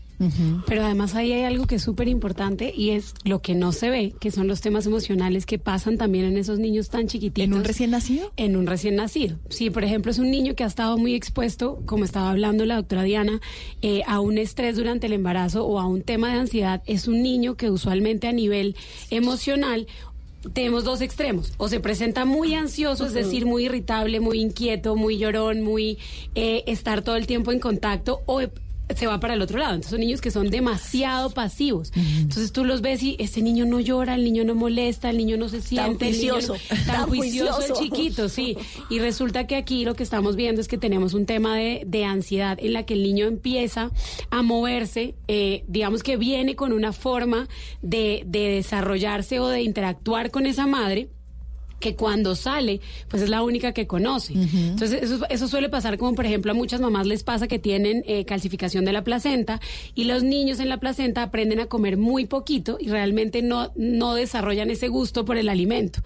[0.66, 3.90] Pero además ahí hay algo que es súper importante y es lo que no se
[3.90, 7.44] ve, que son los temas emocionales que pasan también en esos niños tan chiquititos.
[7.44, 8.32] ¿En un recién nacido?
[8.36, 9.38] En un recién nacido.
[9.48, 12.76] Sí, por ejemplo, es un niño que ha estado muy expuesto, como estaba hablando la
[12.76, 13.40] doctora Diana,
[13.82, 16.82] eh, a un estrés durante el embarazo o a un tema de ansiedad.
[16.86, 18.76] Es un niño que usualmente a nivel
[19.10, 19.86] emocional
[20.52, 21.52] tenemos dos extremos.
[21.56, 25.98] O se presenta muy ansioso, es decir, muy irritable, muy inquieto, muy llorón, muy
[26.34, 28.40] eh, estar todo el tiempo en contacto, o
[28.96, 29.74] se va para el otro lado.
[29.74, 31.92] Entonces son niños que son demasiado pasivos.
[31.96, 35.36] Entonces tú los ves y este niño no llora, el niño no molesta, el niño
[35.36, 36.08] no se siente.
[36.08, 37.80] el niño no- juicioso, tan, tan juicioso, juicioso.
[37.82, 38.56] el chiquito, sí.
[38.90, 42.04] Y resulta que aquí lo que estamos viendo es que tenemos un tema de, de
[42.04, 43.90] ansiedad en la que el niño empieza
[44.30, 47.48] a moverse, eh, digamos que viene con una forma
[47.82, 51.08] de, de desarrollarse o de interactuar con esa madre
[51.82, 54.32] que cuando sale, pues es la única que conoce.
[54.32, 58.04] Entonces, eso, eso suele pasar como, por ejemplo, a muchas mamás les pasa que tienen
[58.06, 59.60] eh, calcificación de la placenta
[59.94, 64.14] y los niños en la placenta aprenden a comer muy poquito y realmente no, no
[64.14, 66.00] desarrollan ese gusto por el alimento.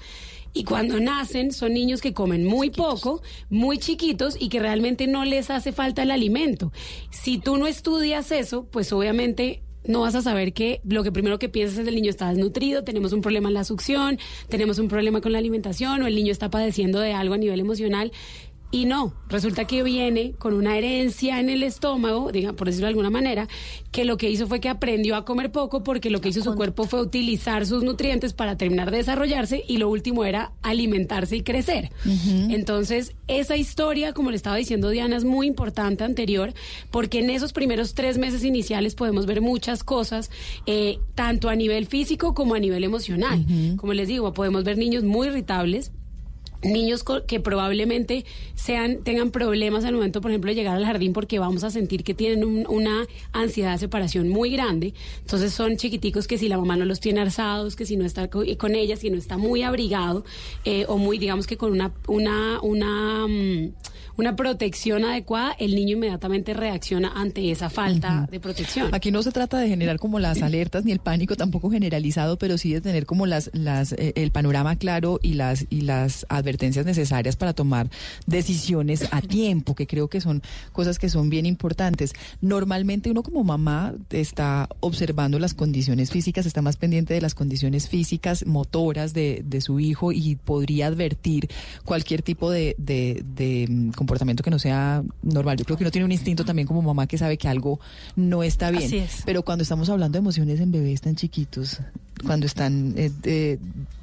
[0.57, 5.27] Y cuando nacen son niños que comen muy poco, muy chiquitos y que realmente no
[5.27, 6.73] les hace falta el alimento.
[7.11, 11.39] Si tú no estudias eso, pues obviamente no vas a saber que lo que primero
[11.39, 14.19] que piensas es el niño está desnutrido, tenemos un problema en la succión,
[14.49, 17.61] tenemos un problema con la alimentación o el niño está padeciendo de algo a nivel
[17.61, 18.13] emocional.
[18.71, 22.91] Y no, resulta que viene con una herencia en el estómago, diga, por decirlo de
[22.91, 23.47] alguna manera,
[23.93, 26.55] que lo que hizo fue que aprendió a comer poco porque lo que hizo su
[26.55, 31.43] cuerpo fue utilizar sus nutrientes para terminar de desarrollarse y lo último era alimentarse y
[31.43, 31.91] crecer.
[32.51, 36.53] Entonces, esa historia, como le estaba diciendo Diana, es muy importante anterior
[36.91, 40.31] porque en esos primeros tres meses iniciales podemos ver muchas cosas,
[40.67, 43.45] eh, tanto a nivel físico como a nivel emocional.
[43.77, 45.93] Como les digo, podemos ver niños muy irritables,
[46.63, 51.39] niños que probablemente sean tengan problemas al momento, por ejemplo, de llegar al jardín porque
[51.39, 54.95] vamos a sentir que tienen un- una ansiedad de separación muy grande.
[55.21, 58.29] Entonces son chiquiticos que si la mamá no los tiene alzados, que si no está
[58.29, 60.25] co- con ella, si no está muy abrigado
[60.65, 63.73] eh, o muy, digamos que con una una una mm,
[64.17, 68.95] una protección adecuada, el niño inmediatamente reacciona ante esa falta de protección.
[68.95, 72.59] Aquí no se trata de generar como las alertas ni el pánico tampoco generalizado, pero
[72.59, 76.87] sí de tener como las, las eh, el panorama claro y las y las advertencias
[76.87, 77.89] necesarias para tomar
[78.27, 82.13] decisiones a tiempo, que creo que son cosas que son bien importantes.
[82.41, 87.89] Normalmente uno como mamá está observando las condiciones físicas, está más pendiente de las condiciones
[87.89, 91.49] físicas, motoras de, de su hijo y podría advertir
[91.85, 95.57] cualquier tipo de, de, de, mm, comportamiento que no sea normal.
[95.57, 97.81] Yo creo que uno tiene un instinto también como mamá que sabe que algo
[98.15, 98.85] no está bien.
[98.85, 99.23] Así es.
[99.27, 101.81] Pero cuando estamos hablando de emociones en bebés tan chiquitos,
[102.25, 103.59] cuando están eh,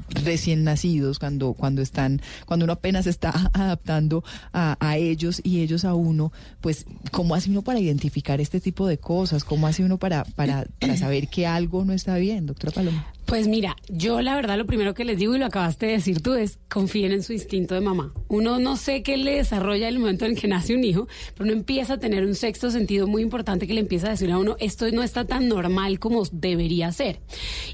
[0.10, 5.86] recién nacidos, cuando, cuando están, cuando uno apenas está adaptando a, a ellos y ellos
[5.86, 9.44] a uno, pues, ¿cómo hace uno para identificar este tipo de cosas?
[9.44, 13.14] ¿Cómo hace uno para, para, para saber que algo no está bien, doctora Paloma?
[13.26, 16.22] Pues mira, yo la verdad lo primero que les digo y lo acabaste de decir
[16.22, 18.14] tú es confíen en su instinto de mamá.
[18.28, 21.54] Uno no sé qué le desarrolla el momento en que nace un hijo, pero uno
[21.54, 24.58] empieza a tener un sexto sentido muy importante que le empieza a decir a uno
[24.60, 27.22] esto no está tan normal como debería ser.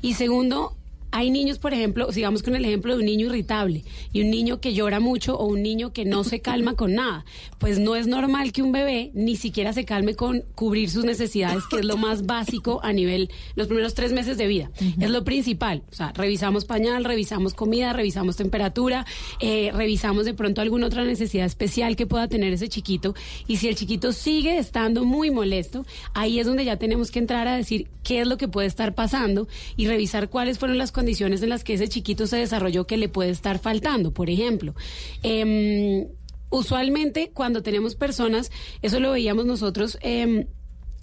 [0.02, 0.78] Y segundo,
[1.12, 4.62] hay niños, por ejemplo, sigamos con el ejemplo de un niño irritable y un niño
[4.62, 7.26] que llora mucho o un niño que no se calma con nada.
[7.58, 11.64] Pues no es normal que un bebé ni siquiera se calme con cubrir sus necesidades,
[11.70, 14.72] que es lo más básico a nivel los primeros tres meses de vida.
[15.00, 15.84] Es lo principal.
[15.92, 19.06] O sea, revisamos pañal, revisamos comida, revisamos temperatura,
[19.40, 23.16] eh, revisamos de pronto alguna otra necesidad especial que pueda tener ese chiquito.
[23.48, 27.48] Y si el chiquito sigue estando muy molesto, ahí es donde ya tenemos que entrar
[27.48, 31.42] a decir qué es lo que puede estar pasando y revisar cuáles fueron las condiciones
[31.42, 34.12] en las que ese chiquito se desarrolló que le puede estar faltando.
[34.14, 34.76] Por ejemplo,
[35.24, 36.10] em,
[36.50, 40.48] usualmente cuando tenemos personas, eso lo veíamos nosotros em,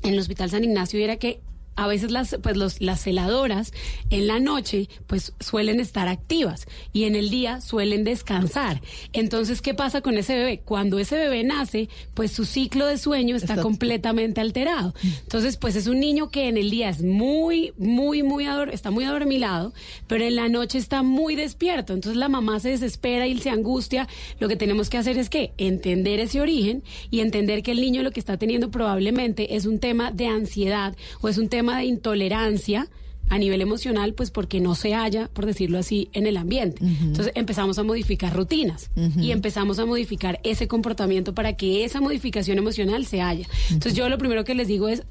[0.02, 1.40] en el Hospital San Ignacio, era que
[1.76, 3.72] a veces las, pues los, las celadoras
[4.10, 8.80] en la noche pues suelen estar activas y en el día suelen descansar.
[9.12, 10.60] Entonces, ¿qué pasa con ese bebé?
[10.64, 14.94] Cuando ese bebé nace, pues su ciclo de sueño está, completamente alterado.
[15.02, 18.90] Entonces, pues es un niño que en el día es muy, muy, muy, ador está
[18.90, 19.72] muy adormilado,
[20.06, 21.92] pero en la noche está muy despierto.
[21.92, 24.08] Entonces la mamá se desespera y se angustia.
[24.38, 28.02] Lo que tenemos que hacer es que entender ese origen y entender que el niño
[28.02, 31.84] lo que está teniendo probablemente es un tema de ansiedad o es un tema de
[31.84, 32.88] intolerancia
[33.28, 36.84] a nivel emocional, pues porque no se halla, por decirlo así, en el ambiente.
[36.84, 42.58] Entonces empezamos a modificar rutinas y empezamos a modificar ese comportamiento para que esa modificación
[42.58, 43.46] emocional se haya.
[43.70, 45.02] Entonces yo lo primero que les digo es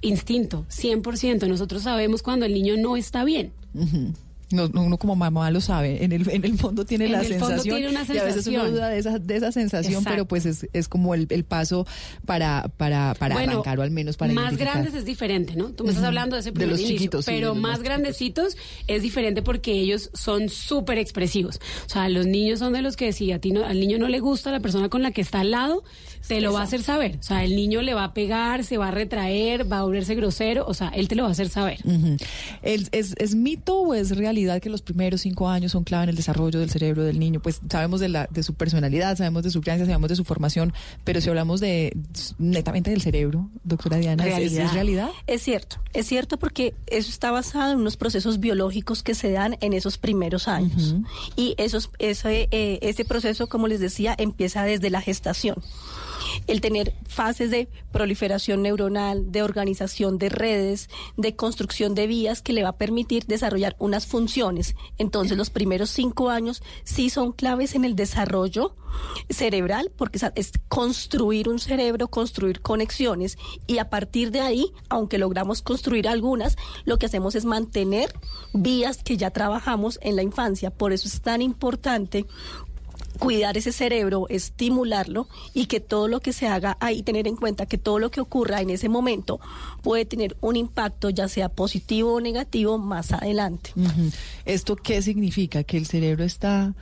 [0.00, 1.46] instinto, 100%.
[1.46, 3.52] Nosotros sabemos cuando el niño no está bien.
[4.50, 7.20] No, no, uno como mamá lo sabe, en el, en el fondo tiene En la
[7.20, 8.70] el fondo sensación, tiene una y a veces uno sensación.
[8.72, 10.10] duda de esa, de esa sensación, Exacto.
[10.10, 11.86] pero pues es, es como el, el paso
[12.26, 15.70] para, para, para Bueno, arrancar o al menos para más grandes es diferente, ¿no?
[15.70, 17.70] Tú me estás hablando de ese De primer los inicio, chiquitos, sí, de pero más
[17.70, 18.56] más grandecitos
[18.88, 21.60] es diferente porque ellos son súper expresivos.
[21.86, 24.08] O sea, los niños son de los que si a ti no, al niño no
[24.08, 25.84] le gusta la persona con la que está al lado,
[26.26, 27.16] te lo va a hacer saber.
[27.20, 30.16] O sea, el niño le va a pegar, se va a retraer, va a volverse
[30.16, 31.78] grosero, o sea, él te lo va a hacer saber.
[31.84, 32.16] Ujú.
[32.62, 36.10] ¿Es, es, es mito o es realidad que los primeros cinco años son clave en
[36.10, 37.40] el desarrollo del cerebro del niño?
[37.40, 40.72] Pues sabemos de, la, de su personalidad, sabemos de su crianza, sabemos de su formación,
[41.04, 41.96] pero si hablamos de
[42.38, 45.10] netamente del cerebro, doctora Diana, ¿es- ¿es, es realidad?
[45.26, 49.56] Es cierto, es cierto porque eso está basado en unos procesos biológicos que se dan
[49.60, 50.94] en esos primeros años.
[51.36, 55.56] Y esos, ese, eh, ese proceso, como les decía, empieza desde la gestación.
[56.46, 62.52] El tener fases de proliferación neuronal, de organización de redes, de construcción de vías que
[62.52, 64.29] le va a permitir desarrollar unas funciones.
[64.98, 68.74] Entonces, los primeros cinco años sí son claves en el desarrollo
[69.28, 75.62] cerebral, porque es- construir un cerebro, construir conexiones, y a partir de ahí, aunque logramos
[75.62, 78.12] construir algunas, lo que hacemos es mantener
[78.52, 80.70] vías que ya trabajamos en la infancia.
[80.70, 82.26] Por eso es tan importante
[83.20, 87.66] cuidar ese cerebro, estimularlo y que todo lo que se haga ahí, tener en cuenta
[87.66, 89.38] que todo lo que ocurra en ese momento
[89.82, 93.72] puede tener un impacto, ya sea positivo o negativo, más adelante.
[94.46, 95.62] ¿Esto qué significa?
[95.62, 96.74] Que el cerebro está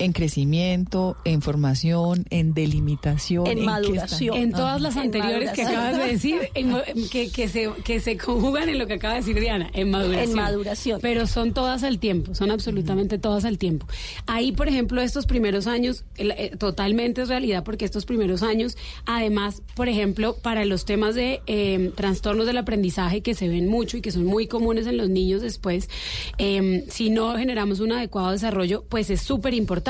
[0.00, 4.36] en crecimiento, en formación, en delimitación, En maduración.
[4.36, 6.74] En todas las anteriores que acabas de decir, en
[7.12, 10.30] que, que, se, que se conjugan en lo que acaba de decir Diana, en maduración.
[10.30, 10.98] En maduración.
[11.02, 13.86] Pero son todas al tiempo, son absolutamente todas al tiempo.
[14.26, 18.76] Ahí, por ejemplo, estos primeros años, el- eh, totalmente es realidad porque estos primeros años,
[19.06, 23.96] además, por ejemplo, para los temas de eh, trastornos del aprendizaje que se ven mucho
[23.96, 25.88] y que son muy comunes en los niños después,
[26.38, 29.89] eh, si no generamos un adecuado desarrollo, pues es súper importante.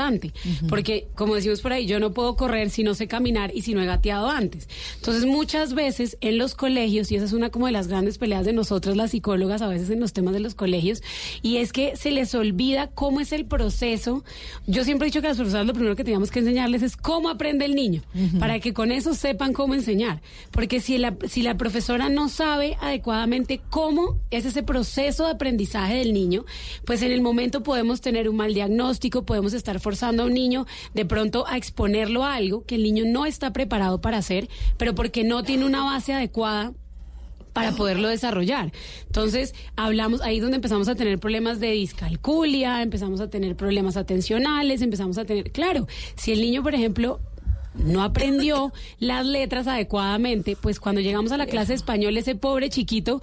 [0.69, 3.73] Porque, como decimos por ahí, yo no puedo correr si no sé caminar y si
[3.73, 4.67] no he gateado antes.
[4.95, 8.45] Entonces, muchas veces en los colegios, y esa es una como de las grandes peleas
[8.45, 11.01] de nosotras las psicólogas, a veces en los temas de los colegios,
[11.41, 14.23] y es que se les olvida cómo es el proceso.
[14.67, 16.97] Yo siempre he dicho que a las profesoras lo primero que teníamos que enseñarles es
[16.97, 18.01] cómo aprende el niño,
[18.39, 20.21] para que con eso sepan cómo enseñar.
[20.51, 25.95] Porque si la, si la profesora no sabe adecuadamente cómo es ese proceso de aprendizaje
[25.95, 26.45] del niño,
[26.85, 30.65] pues en el momento podemos tener un mal diagnóstico, podemos estar forzando a un niño
[30.93, 34.95] de pronto a exponerlo a algo que el niño no está preparado para hacer, pero
[34.95, 36.71] porque no tiene una base adecuada
[37.51, 38.71] para poderlo desarrollar.
[39.07, 44.81] Entonces, hablamos ahí donde empezamos a tener problemas de discalculia, empezamos a tener problemas atencionales,
[44.81, 45.85] empezamos a tener, claro,
[46.15, 47.19] si el niño, por ejemplo,
[47.73, 52.69] no aprendió las letras adecuadamente, pues cuando llegamos a la clase de español, ese pobre
[52.69, 53.21] chiquito,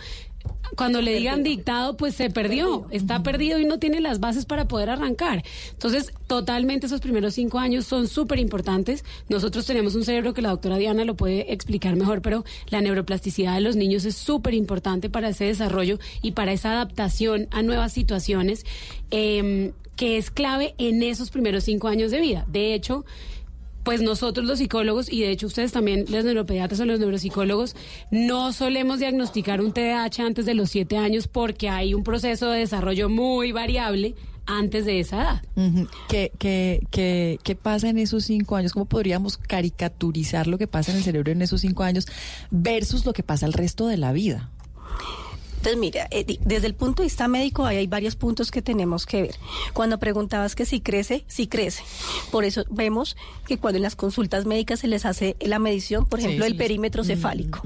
[0.77, 4.69] cuando le digan dictado, pues se perdió, está perdido y no tiene las bases para
[4.69, 5.43] poder arrancar.
[5.73, 9.05] Entonces, totalmente esos primeros cinco años son súper importantes.
[9.29, 13.55] Nosotros tenemos un cerebro que la doctora Diana lo puede explicar mejor, pero la neuroplasticidad
[13.55, 17.93] de los niños es súper importante para ese desarrollo y para esa adaptación a nuevas
[17.93, 18.65] situaciones,
[19.11, 22.45] eh, que es clave en esos primeros cinco años de vida.
[22.47, 23.05] De hecho,
[23.89, 27.75] pues nosotros los psicólogos, y de hecho ustedes también, los neuropediatras o los neuropsicólogos,
[28.11, 32.59] no solemos diagnosticar un TDAH antes de los siete años porque hay un proceso de
[32.59, 34.15] desarrollo muy variable
[34.45, 35.43] antes de esa edad.
[36.11, 38.75] ¿Qué, qué, qué, qué pasa en esos cinco años?
[38.75, 42.07] ¿Cómo podríamos caricaturizar lo que pasa en el cerebro en esos cinco años
[42.51, 44.51] versus lo que pasa el resto de la vida?
[45.59, 49.23] Entonces, mira, eh, desde el punto de vista médico hay varios puntos que tenemos que
[49.23, 49.35] ver.
[49.73, 51.83] Cuando preguntabas que si crece, sí crece.
[52.31, 56.21] Por eso vemos que cuando en las consultas médicas se les hace la medición, por
[56.21, 57.61] ejemplo, se el les- perímetro cefálico.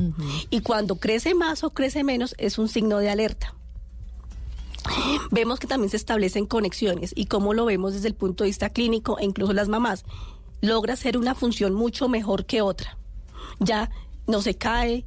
[0.49, 3.55] Y cuando crece más o crece menos es un signo de alerta.
[5.30, 8.70] Vemos que también se establecen conexiones y cómo lo vemos desde el punto de vista
[8.70, 10.05] clínico e incluso las mamás.
[10.61, 12.97] Logra hacer una función mucho mejor que otra.
[13.61, 13.90] Ya
[14.26, 15.05] no se cae,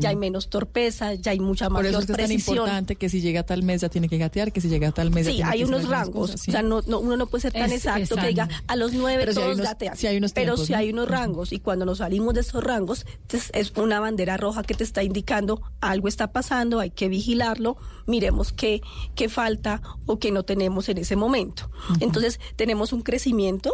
[0.00, 2.96] ya hay menos torpeza, ya hay mucha Por mayor eso es que es tan importante
[2.96, 5.10] que si llega a tal mes ya tiene que gatear, que si llega a tal
[5.10, 6.12] mes ya Sí, tiene hay que unos rangos.
[6.30, 6.50] cosas, sí.
[6.50, 8.92] O sea, no, no- uno no puede ser tan Es- exacto que diga a los
[8.92, 9.94] nueve Pero todos unos- gatean.
[10.34, 10.76] Pero ¿no?
[10.76, 13.06] hay unos rangos y cuando nos salimos de esos rangos
[13.52, 18.52] es una bandera roja que te está indicando algo está pasando, hay que vigilarlo, miremos
[18.52, 18.80] qué,
[19.14, 21.70] qué falta o qué no tenemos en ese momento.
[22.00, 23.72] Entonces tenemos un crecimiento,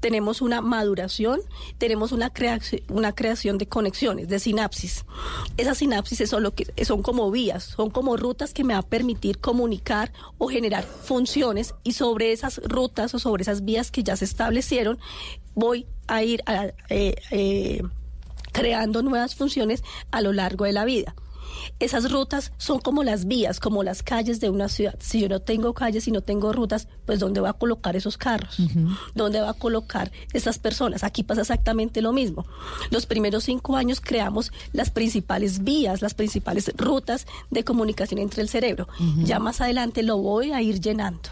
[0.00, 1.40] tenemos una maduración,
[1.78, 5.04] tenemos una, creaci- una creación de conexiones, de sinapsis.
[5.56, 8.82] Esas sinapsis son, lo que, son como vías, son como rutas que me va a
[8.82, 14.16] permitir comunicar o generar funciones y sobre esas rutas o sobre esas vías que ya
[14.16, 14.98] se establecieron
[15.54, 16.42] voy a ir
[16.88, 17.82] eh, eh,
[18.52, 21.14] creando nuevas funciones a lo largo de la vida.
[21.78, 24.96] Esas rutas son como las vías, como las calles de una ciudad.
[25.00, 28.16] Si yo no tengo calles y no tengo rutas, pues ¿dónde va a colocar esos
[28.16, 28.56] carros?
[29.14, 31.04] ¿Dónde va a colocar esas personas?
[31.04, 32.46] Aquí pasa exactamente lo mismo.
[32.90, 38.48] Los primeros cinco años creamos las principales vías, las principales rutas de comunicación entre el
[38.48, 38.88] cerebro.
[39.24, 41.30] Ya más adelante lo voy a ir llenando.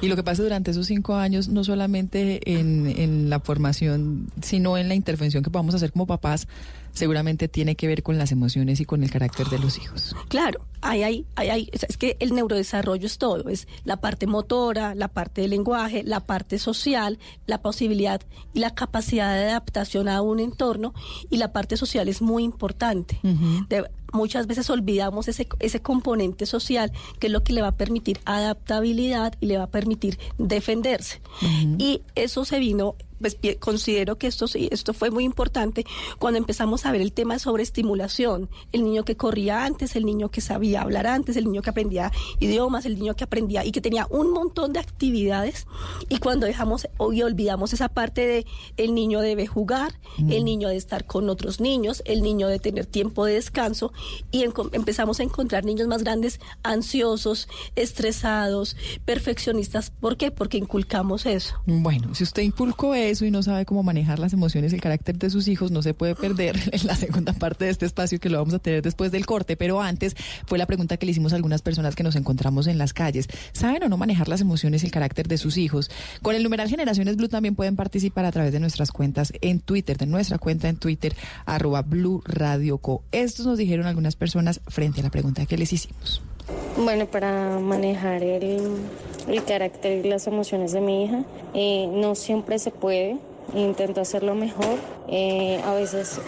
[0.00, 4.76] Y lo que pasa durante esos cinco años, no solamente en, en la formación, sino
[4.76, 6.48] en la intervención que podamos hacer como papás,
[6.96, 10.16] seguramente tiene que ver con las emociones y con el carácter de los hijos.
[10.28, 15.08] Claro, hay, hay, hay, es que el neurodesarrollo es todo, es la parte motora, la
[15.08, 18.20] parte del lenguaje, la parte social, la posibilidad
[18.54, 20.94] y la capacidad de adaptación a un entorno
[21.30, 23.20] y la parte social es muy importante.
[23.68, 27.76] De- muchas veces olvidamos ese, ese componente social que es lo que le va a
[27.76, 31.20] permitir adaptabilidad y le va a permitir defenderse.
[31.78, 35.84] Y eso se vino, pues considero que esto sí, esto fue muy importante
[36.18, 40.30] cuando empezamos a ver el tema de sobreestimulación, el niño que corría antes, el niño
[40.30, 43.80] que sabía hablar antes, el niño que aprendía idiomas, el niño que aprendía y que
[43.80, 45.66] tenía un montón de actividades
[46.08, 48.46] y cuando dejamos y olvidamos esa parte de
[48.76, 49.98] el niño debe jugar,
[50.28, 53.92] el niño de estar con otros niños, el niño de tener tiempo de descanso
[54.30, 59.90] y empezamos a encontrar niños más grandes ansiosos, estresados, perfeccionistas.
[59.90, 60.30] ¿Por qué?
[60.30, 61.60] Porque inculcamos eso.
[61.66, 65.16] Bueno, si usted inculcó eso y no sabe cómo manejar las emociones y el carácter
[65.16, 68.28] de sus hijos, no se puede perder en la segunda parte de este espacio que
[68.28, 69.56] lo vamos a tener después del corte.
[69.56, 72.78] Pero antes fue la pregunta que le hicimos a algunas personas que nos encontramos en
[72.78, 73.28] las calles.
[73.52, 75.88] ¿Saben o no manejar las emociones y el carácter de sus hijos?
[76.20, 79.96] Con el numeral Generaciones Blue también pueden participar a través de nuestras cuentas en Twitter,
[79.96, 83.04] de nuestra cuenta en Twitter, arroba Blue Radio Co.
[83.12, 86.22] Estos nos dijeron algunas personas frente a la pregunta que les hicimos.
[86.76, 88.60] Bueno, para manejar el,
[89.28, 91.24] el carácter y las emociones de mi hija,
[91.54, 93.16] eh, no siempre se puede.
[93.54, 94.78] Intento hacerlo mejor.
[95.08, 96.20] Eh, a veces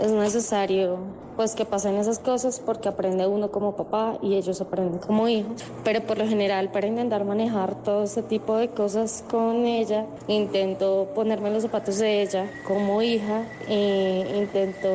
[0.00, 0.98] es necesario
[1.36, 5.62] pues que pasen esas cosas porque aprende uno como papá y ellos aprenden como hijos.
[5.84, 11.08] Pero por lo general para intentar manejar todo ese tipo de cosas con ella, intento
[11.14, 14.88] ponerme los zapatos de ella como hija, eh, intento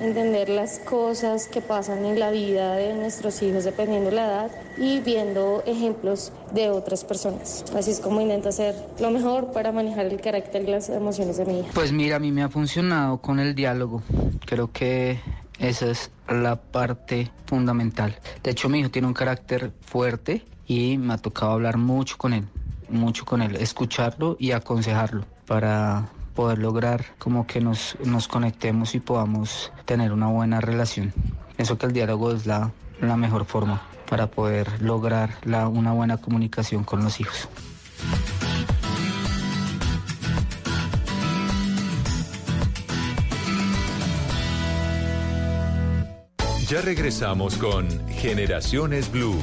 [0.00, 4.50] entender las cosas que pasan en la vida de nuestros hijos dependiendo de la edad
[4.76, 7.64] y viendo ejemplos de otras personas.
[7.76, 11.44] Así es como intento hacer lo mejor para manejar el carácter y las emociones de
[11.44, 11.70] mi hija.
[11.74, 14.02] Pues mira, a mí me ha funcionado con el diálogo.
[14.46, 15.18] Creo que
[15.62, 18.18] esa es la parte fundamental.
[18.42, 22.32] De hecho, mi hijo tiene un carácter fuerte y me ha tocado hablar mucho con
[22.32, 22.46] él,
[22.90, 29.00] mucho con él, escucharlo y aconsejarlo para poder lograr como que nos, nos conectemos y
[29.00, 31.12] podamos tener una buena relación.
[31.56, 36.16] Pienso que el diálogo es la, la mejor forma para poder lograr la, una buena
[36.16, 37.48] comunicación con los hijos.
[46.72, 49.36] Ya regresamos con Generaciones Blue.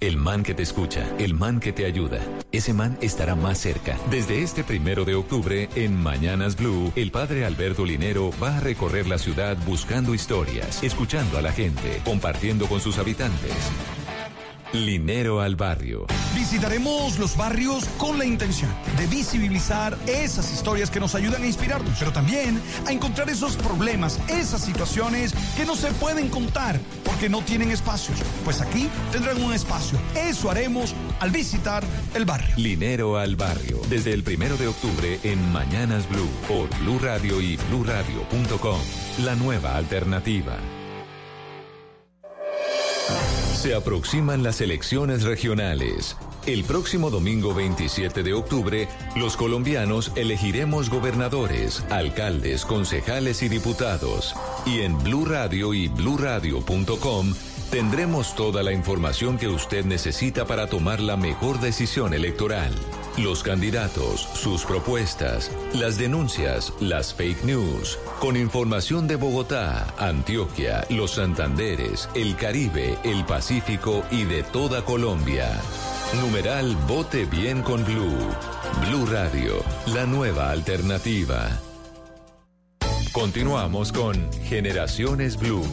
[0.00, 2.20] El man que te escucha, el man que te ayuda.
[2.52, 3.98] Ese man estará más cerca.
[4.10, 9.06] Desde este primero de octubre, en Mañanas Blue, el padre Alberto Linero va a recorrer
[9.08, 13.52] la ciudad buscando historias, escuchando a la gente, compartiendo con sus habitantes.
[14.84, 16.06] Linero al barrio.
[16.34, 21.96] Visitaremos los barrios con la intención de visibilizar esas historias que nos ayudan a inspirarnos,
[21.98, 27.42] pero también a encontrar esos problemas, esas situaciones que no se pueden contar porque no
[27.42, 28.18] tienen espacios.
[28.44, 29.98] Pues aquí tendrán un espacio.
[30.14, 31.82] Eso haremos al visitar
[32.14, 32.54] el barrio.
[32.56, 33.80] Linero al barrio.
[33.88, 38.80] Desde el primero de octubre en Mañanas Blue por Blue Radio y BlueRadio.com.
[39.24, 40.56] La nueva alternativa.
[43.66, 46.16] Se aproximan las elecciones regionales.
[46.46, 48.86] El próximo domingo 27 de octubre,
[49.16, 54.36] los colombianos elegiremos gobernadores, alcaldes, concejales y diputados.
[54.66, 57.34] Y en Blue Radio y bluradio.com
[57.72, 62.72] tendremos toda la información que usted necesita para tomar la mejor decisión electoral.
[63.16, 71.12] Los candidatos, sus propuestas, las denuncias, las fake news, con información de Bogotá, Antioquia, los
[71.12, 75.48] Santanderes, el Caribe, el Pacífico y de toda Colombia.
[76.20, 78.18] Numeral Vote Bien con Blue.
[78.86, 81.48] Blue Radio, la nueva alternativa.
[83.12, 85.64] Continuamos con Generaciones Blue.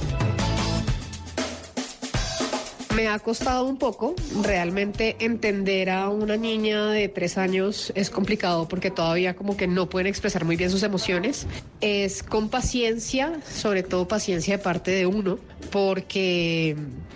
[2.96, 8.68] Me ha costado un poco, realmente entender a una niña de tres años es complicado
[8.68, 11.48] porque todavía como que no pueden expresar muy bien sus emociones.
[11.82, 15.40] Es con paciencia, sobre todo paciencia de parte de uno,
[15.72, 16.76] porque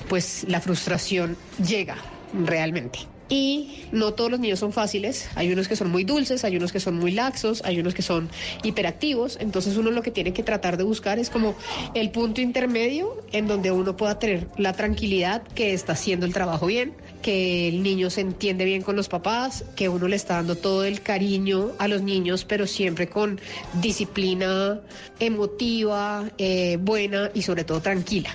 [0.09, 1.97] pues la frustración llega
[2.33, 2.99] realmente.
[3.29, 6.71] Y no todos los niños son fáciles, hay unos que son muy dulces, hay unos
[6.71, 8.29] que son muy laxos, hay unos que son
[8.63, 11.55] hiperactivos, entonces uno lo que tiene que tratar de buscar es como
[11.93, 16.67] el punto intermedio en donde uno pueda tener la tranquilidad que está haciendo el trabajo
[16.67, 20.55] bien, que el niño se entiende bien con los papás, que uno le está dando
[20.55, 23.39] todo el cariño a los niños, pero siempre con
[23.81, 24.79] disciplina
[25.19, 28.29] emotiva, eh, buena y sobre todo tranquila.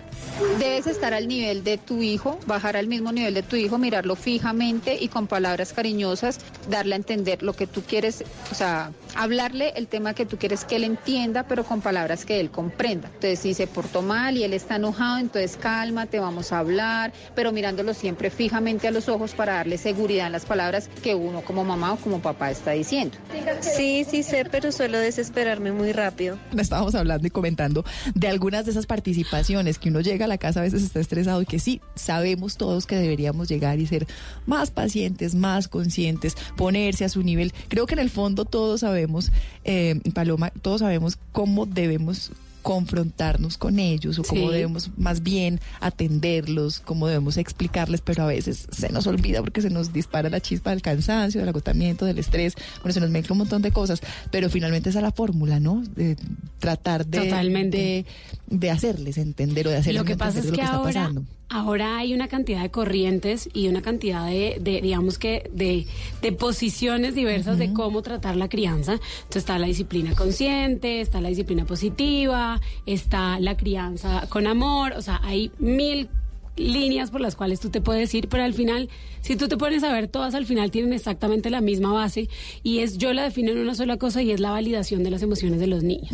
[0.58, 4.16] Debes estar al nivel de tu hijo, bajar al mismo nivel de tu hijo, mirarlo
[4.16, 9.72] fijamente y con palabras cariñosas darle a entender lo que tú quieres, o sea, hablarle
[9.76, 13.08] el tema que tú quieres que él entienda, pero con palabras que él comprenda.
[13.08, 17.52] Entonces, si se portó mal y él está enojado, entonces cálmate, vamos a hablar, pero
[17.52, 21.64] mirándolo siempre fijamente a los ojos para darle seguridad en las palabras que uno como
[21.64, 23.16] mamá o como papá está diciendo.
[23.60, 26.38] Sí, sí sé, pero suelo desesperarme muy rápido.
[26.58, 30.60] Estábamos hablando y comentando de algunas de esas participaciones que uno llega a la casa
[30.60, 34.06] a veces está estresado y que sí, sabemos todos que deberíamos llegar y ser
[34.46, 37.52] más pacientes, más conscientes, ponerse a su nivel.
[37.68, 39.30] Creo que en el fondo todos sabemos,
[39.64, 42.32] eh, Paloma, todos sabemos cómo debemos
[42.62, 44.52] confrontarnos con ellos o cómo Sí.
[44.52, 49.70] debemos más bien atenderlos, cómo debemos explicarles, pero a veces se nos olvida porque se
[49.70, 53.38] nos dispara la chispa del cansancio, del agotamiento, del estrés, bueno, se nos mezcla un
[53.38, 54.00] montón de cosas,
[54.30, 55.82] pero finalmente esa es la fórmula, ¿no?
[55.94, 56.16] De
[56.58, 57.76] tratar de, Totalmente.
[57.76, 58.06] de,
[58.56, 60.76] de hacerles entender o de hacerles Lo que pasa entender es lo que que está
[60.76, 61.24] ahora, pasando.
[61.52, 65.86] Ahora hay una cantidad de corrientes y una cantidad de, de, digamos que, de,
[66.22, 68.92] de posiciones diversas de cómo tratar la crianza.
[68.92, 75.02] Entonces está la disciplina consciente, está la disciplina positiva, está la crianza con amor, o
[75.02, 76.08] sea, hay mil
[76.56, 78.88] líneas por las cuales tú te puedes ir, pero al final,
[79.22, 82.28] si tú te pones a ver, todas al final tienen exactamente la misma base
[82.62, 85.22] y es, yo la defino en una sola cosa y es la validación de las
[85.22, 86.10] emociones de los niños.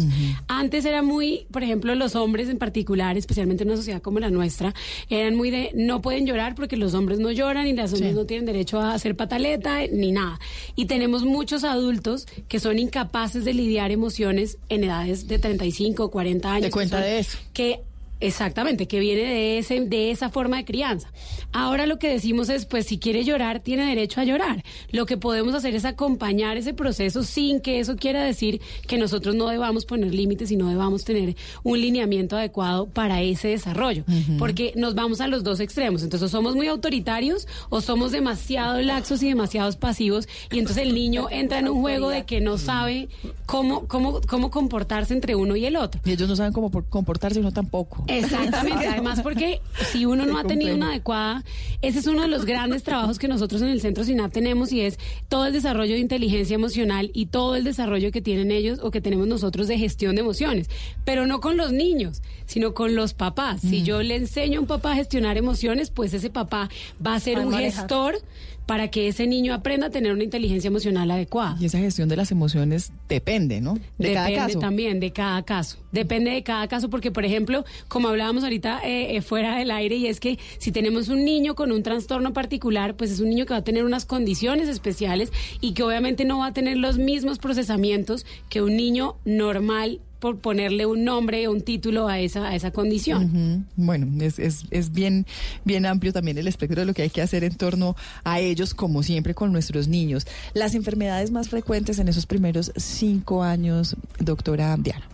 [0.46, 4.30] Antes era muy, por ejemplo, los hombres en particular, especialmente en una sociedad como la
[4.30, 4.74] nuestra,
[5.10, 8.24] eran muy de no pueden llorar porque los hombres no lloran y las hombres no
[8.24, 10.38] tienen derecho a hacer pataleta ni nada.
[10.76, 16.52] Y tenemos muchos adultos que son incapaces de lidiar emociones en edades de 35, 40
[16.52, 16.66] años.
[16.66, 17.38] Te cuenta son- de eso.
[17.52, 17.80] Que
[18.20, 21.08] Exactamente, que viene de ese de esa forma de crianza.
[21.52, 24.64] Ahora lo que decimos es, pues si quiere llorar, tiene derecho a llorar.
[24.90, 29.34] Lo que podemos hacer es acompañar ese proceso sin que eso quiera decir que nosotros
[29.34, 34.04] no debamos poner límites y no debamos tener un lineamiento adecuado para ese desarrollo,
[34.38, 36.02] porque nos vamos a los dos extremos.
[36.02, 41.28] Entonces, somos muy autoritarios o somos demasiado laxos y demasiados pasivos y entonces el niño
[41.30, 43.08] entra en un juego de que no sabe
[43.46, 46.00] cómo cómo cómo comportarse entre uno y el otro.
[46.04, 48.04] Y ellos no saben cómo por- comportarse, uno tampoco.
[48.08, 49.60] Exactamente, además porque
[49.92, 51.44] si uno no ha tenido una adecuada,
[51.82, 54.80] ese es uno de los grandes trabajos que nosotros en el Centro SINAP tenemos y
[54.80, 54.98] es
[55.28, 59.00] todo el desarrollo de inteligencia emocional y todo el desarrollo que tienen ellos o que
[59.00, 60.68] tenemos nosotros de gestión de emociones,
[61.04, 63.62] pero no con los niños, sino con los papás.
[63.62, 63.70] Mm.
[63.70, 66.68] Si yo le enseño a un papá a gestionar emociones, pues ese papá
[67.04, 67.82] va a ser un manejar.
[67.82, 68.22] gestor
[68.68, 71.56] para que ese niño aprenda a tener una inteligencia emocional adecuada.
[71.58, 73.78] Y esa gestión de las emociones depende, ¿no?
[73.96, 74.58] De cada Depende caso.
[74.58, 75.78] también de cada caso.
[75.90, 79.96] Depende de cada caso porque, por ejemplo, como hablábamos ahorita eh, eh, fuera del aire,
[79.96, 83.46] y es que si tenemos un niño con un trastorno particular, pues es un niño
[83.46, 86.98] que va a tener unas condiciones especiales y que obviamente no va a tener los
[86.98, 92.48] mismos procesamientos que un niño normal por ponerle un nombre o un título a esa,
[92.48, 93.66] a esa condición.
[93.76, 95.26] Bueno, es, es, es bien,
[95.64, 97.94] bien amplio también el espectro de lo que hay que hacer en torno
[98.24, 100.26] a ellos, como siempre con nuestros niños.
[100.54, 105.06] Las enfermedades más frecuentes en esos primeros cinco años, doctora Diana.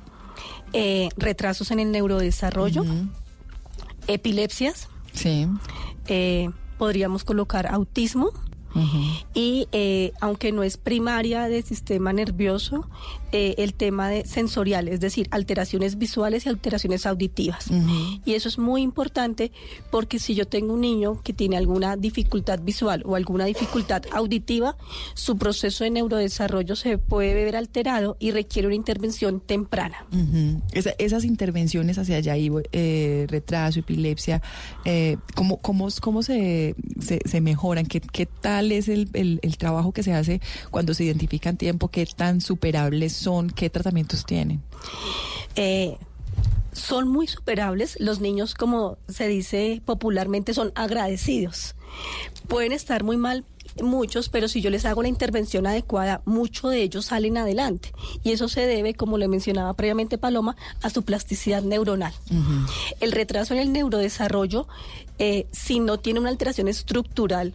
[0.72, 2.84] Eh, retrasos en el neurodesarrollo,
[4.07, 5.46] epilepsias, Sí.
[6.09, 8.30] eh, podríamos colocar autismo
[9.34, 12.88] y eh, aunque no es primaria del sistema nervioso,
[13.37, 17.66] eh, el tema de sensorial, es decir, alteraciones visuales y alteraciones auditivas.
[18.24, 19.51] Y eso es muy importante
[19.91, 24.76] porque si yo tengo un niño que tiene alguna dificultad visual o alguna dificultad auditiva,
[25.14, 30.07] su proceso de neurodesarrollo se puede ver alterado y requiere una intervención temprana.
[30.12, 30.62] Ujú.
[30.72, 34.43] Esa- esas intervenciones hacia allá, Ivo, eh, retraso, epilepsia,
[34.85, 37.87] eh, ¿cómo, cómo, cómo se, se, se mejoran?
[37.87, 41.57] ¿Qué, qué tal es el, el- el trabajo que se hace cuando se identifica en
[41.57, 41.89] tiempo?
[41.89, 43.50] ¿Qué tan superables son?
[43.50, 44.62] ¿Qué tratamientos tienen?
[45.56, 45.96] Eh,
[46.72, 47.96] son muy superables.
[48.00, 51.74] Los niños, como se dice popularmente, son agradecidos.
[52.48, 53.44] Pueden estar muy mal
[53.82, 57.92] muchos, pero si yo les hago la intervención adecuada, muchos de ellos salen adelante.
[58.22, 62.12] Y eso se debe, como le mencionaba previamente Paloma, a su plasticidad neuronal.
[63.00, 64.68] El retraso en el neurodesarrollo,
[65.18, 67.54] eh, si no tiene una alteración estructural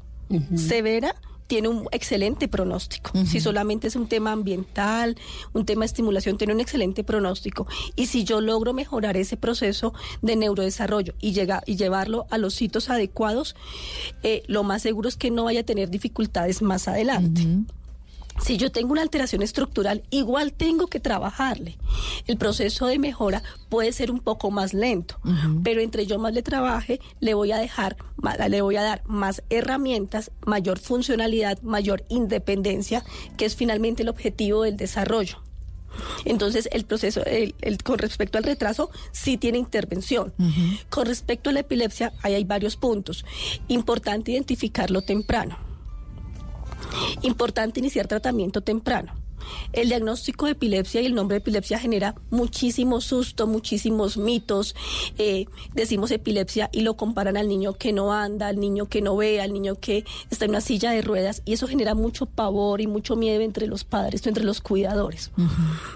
[0.56, 1.16] severa,
[1.50, 3.12] tiene un excelente pronóstico.
[3.26, 5.18] Si solamente es un tema ambiental,
[5.52, 7.66] un tema de estimulación, tiene un excelente pronóstico.
[7.96, 9.92] Y si yo logro mejorar ese proceso
[10.22, 13.56] de neurodesarrollo y, llega, y llevarlo a los sitios adecuados,
[14.22, 17.48] eh, lo más seguro es que no vaya a tener dificultades más adelante.
[18.42, 21.78] Si yo tengo una alteración estructural, igual tengo que trabajarle.
[22.26, 25.20] El proceso de mejora puede ser un poco más lento,
[25.64, 27.98] pero entre yo más le trabaje, le voy a dejar,
[28.50, 33.04] le voy a dar más herramientas, mayor funcionalidad, mayor independencia,
[33.38, 35.38] que es finalmente el objetivo del desarrollo.
[36.24, 40.34] Entonces, el proceso, el- el- con respecto al retraso, sí tiene intervención.
[40.90, 43.26] Con respecto a la epilepsia, ahí hay varios puntos.
[43.68, 45.58] Importante identificarlo temprano.
[47.22, 49.29] Importante iniciar tratamiento temprano.
[49.74, 54.76] El diagnóstico de epilepsia y el nombre de epilepsia genera muchísimo susto, muchísimos mitos.
[55.18, 59.16] Eh, decimos epilepsia y lo comparan al niño que no anda, al niño que no
[59.16, 62.82] ve, al niño que está en una silla de ruedas y eso genera mucho pavor
[62.82, 65.32] y mucho miedo entre los padres, entre los cuidadores.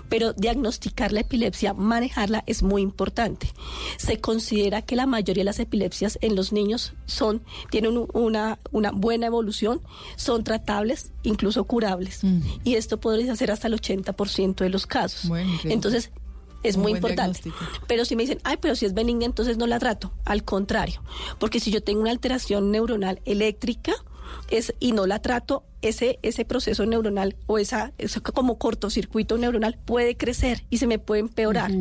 [0.09, 3.51] Pero diagnosticar la epilepsia, manejarla es muy importante.
[3.97, 8.59] Se considera que la mayoría de las epilepsias en los niños son tienen un- una,
[8.71, 9.81] una buena evolución,
[10.15, 12.21] son tratables, incluso curables.
[12.63, 15.31] Y esto podría ser hasta el 80% de los casos.
[15.63, 16.11] Entonces,
[16.63, 17.41] es muy importante.
[17.87, 20.13] Pero si me dicen, ay, pero si es benigna, entonces no la trato.
[20.25, 21.01] Al contrario,
[21.39, 23.93] porque si yo tengo una alteración neuronal eléctrica
[24.49, 29.77] es, y no la trato, ese, ese proceso neuronal o esa, ese como cortocircuito neuronal
[29.85, 31.71] puede crecer y se me puede empeorar.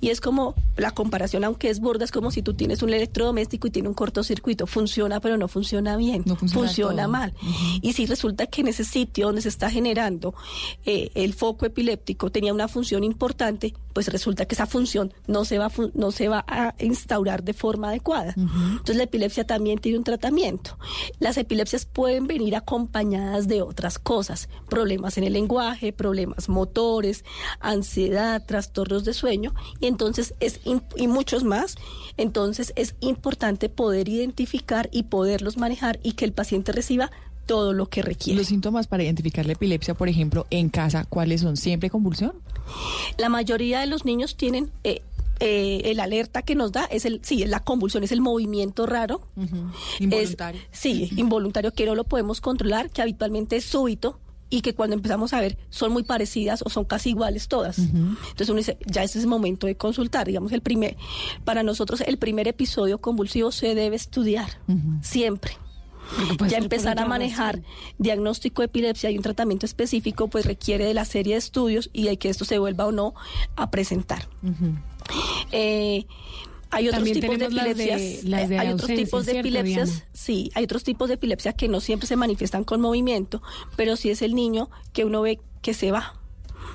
[0.00, 3.68] Y es como la comparación, aunque es burda, es como si tú tienes un electrodoméstico
[3.68, 4.66] y tiene un cortocircuito.
[4.66, 6.24] Funciona, pero no funciona bien.
[6.24, 7.08] funciona todo.
[7.08, 7.34] mal.
[7.80, 10.34] Y si resulta que en ese sitio donde se está generando
[10.84, 15.58] eh, el foco epiléptico tenía una función importante, pues resulta que esa función no se
[15.58, 18.34] va no se va a instaurar de forma adecuada.
[18.36, 20.76] Entonces la epilepsia también tiene un tratamiento.
[21.20, 27.24] Las epilepsias pueden venir acompañadas de otras cosas, problemas en el lenguaje, problemas motores,
[27.60, 30.60] ansiedad, trastornos de sueño y entonces es
[30.96, 31.76] y muchos más.
[32.16, 37.10] Entonces es importante poder identificar y poderlos manejar y que el paciente reciba
[37.46, 38.38] todo lo que requiere.
[38.38, 41.56] Los síntomas para identificar la epilepsia, por ejemplo, en casa, ¿cuáles son?
[41.56, 42.32] ¿Siempre convulsión?
[43.18, 45.02] La mayoría de los niños tienen eh,
[45.40, 48.86] eh, el alerta que nos da es el sí, es la convulsión, es el movimiento
[48.86, 49.20] raro.
[50.00, 50.60] Involuntario.
[50.60, 54.20] Es- sí, involuntario que no lo podemos controlar, que habitualmente es súbito
[54.50, 57.78] y que cuando empezamos a ver son muy parecidas o son casi iguales todas.
[57.78, 60.26] Entonces uno dice, ya ese es el momento de consultar.
[60.26, 60.96] Digamos, el primer,
[61.44, 64.50] para nosotros el primer episodio convulsivo se debe estudiar,
[65.02, 65.56] siempre.
[66.50, 67.62] Ya empezar a manejar
[67.98, 72.04] diagnóstico de epilepsia y un tratamiento específico, pues requiere de la serie de estudios y
[72.04, 73.14] de que esto se vuelva o no
[73.56, 74.28] a presentar.
[75.52, 76.06] Eh,
[76.70, 78.24] hay otros También tipos de tenemos las de- epilepsias.
[78.24, 79.88] las de eh, hay otros tipos de ¿cierto, epilepsias.
[79.90, 80.08] Diana?
[80.12, 83.42] Sí, hay otros tipos de epilepsia que no siempre se manifiestan con movimiento,
[83.76, 86.18] pero sí es el niño que uno ve que se va.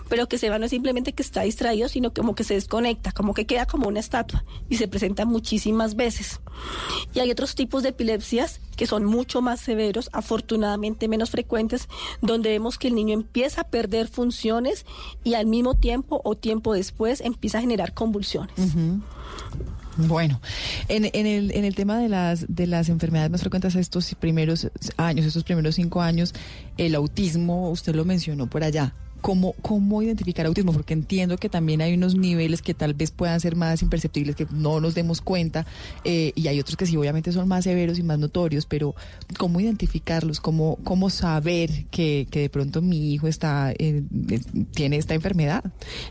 [0.09, 3.11] Pero que se va no es simplemente que está distraído, sino como que se desconecta,
[3.11, 6.41] como que queda como una estatua y se presenta muchísimas veces.
[7.13, 11.87] Y hay otros tipos de epilepsias que son mucho más severos, afortunadamente menos frecuentes,
[12.21, 14.85] donde vemos que el niño empieza a perder funciones
[15.23, 18.55] y al mismo tiempo o tiempo después empieza a generar convulsiones.
[19.97, 20.39] Bueno,
[20.87, 24.69] en, en, el, en el tema de las, de las enfermedades más frecuentes estos primeros
[24.95, 26.33] años, estos primeros cinco años,
[26.77, 28.93] el autismo, usted lo mencionó por allá.
[29.21, 30.73] ¿Cómo, ¿cómo identificar autismo?
[30.73, 34.47] Porque entiendo que también hay unos niveles que tal vez puedan ser más imperceptibles, que
[34.51, 35.65] no nos demos cuenta,
[36.03, 38.95] eh, y hay otros que sí, obviamente son más severos y más notorios, pero
[39.37, 40.39] ¿cómo identificarlos?
[40.39, 44.03] ¿Cómo, cómo saber que, que de pronto mi hijo está eh,
[44.73, 45.63] tiene esta enfermedad?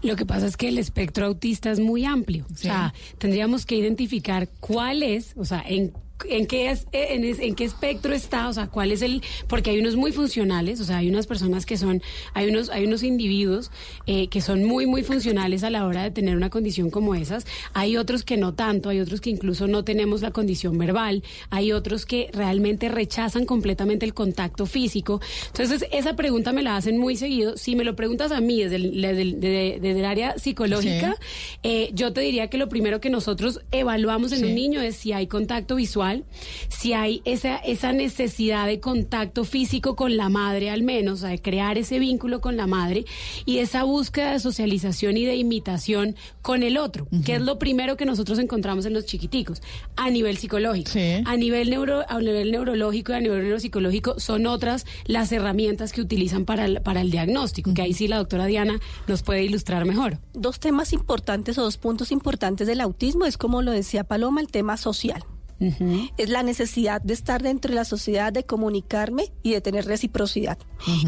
[0.03, 2.47] Lo que pasa es que el espectro autista es muy amplio.
[2.53, 5.93] O sea, tendríamos que identificar cuál es, o sea, en
[6.29, 9.71] en qué es, en, es- en qué espectro está, o sea, cuál es el, porque
[9.71, 12.03] hay unos muy funcionales, o sea, hay unas personas que son,
[12.35, 13.71] hay unos, hay unos individuos
[14.07, 17.47] eh, que son muy, muy funcionales a la hora de tener una condición como esas,
[17.75, 21.73] hay otros que no tanto, hay otros que incluso no tenemos la condición verbal, hay
[21.73, 25.21] otros que realmente rechazan completamente el contacto físico.
[25.49, 27.57] Entonces, esa pregunta me la hacen muy seguido.
[27.57, 31.17] Si me lo preguntas a mí desde el, desde el- desde- el área psicológica,
[31.63, 34.45] eh, yo te diría que lo primero que nosotros evaluamos en Sí.
[34.45, 36.08] un niño es si hay contacto visual,
[36.69, 41.31] si hay esa, esa necesidad de contacto físico con la madre al menos, o sea,
[41.31, 43.05] de crear ese vínculo con la madre
[43.45, 47.97] y esa búsqueda de socialización y de imitación con el otro, que es lo primero
[47.97, 49.63] que nosotros encontramos en los chiquiticos,
[49.97, 50.91] a nivel psicológico.
[51.25, 56.01] A nivel neuro, a nivel neurológico y a nivel neuropsicológico son otras las herramientas que
[56.01, 59.85] utilizan para el, para el diagnóstico, que ahí sí la doctora Diana nos puede ilustrar
[59.85, 60.19] mejor.
[60.35, 64.49] Dos temas importantes o dos puntos importantes del autismo es como lo decía Paloma, el
[64.49, 65.25] tema social.
[66.17, 70.59] Es la necesidad de estar dentro de la sociedad, de comunicarme y de tener reciprocidad.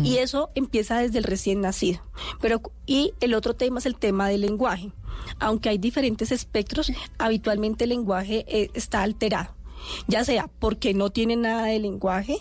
[0.03, 2.01] Y eso empieza desde el recién nacido.
[2.41, 4.93] Pero, y el otro tema es el tema del lenguaje.
[5.39, 9.55] Aunque hay diferentes espectros, habitualmente el lenguaje eh, está alterado.
[10.09, 12.39] Ya sea porque no tiene nada de lenguaje,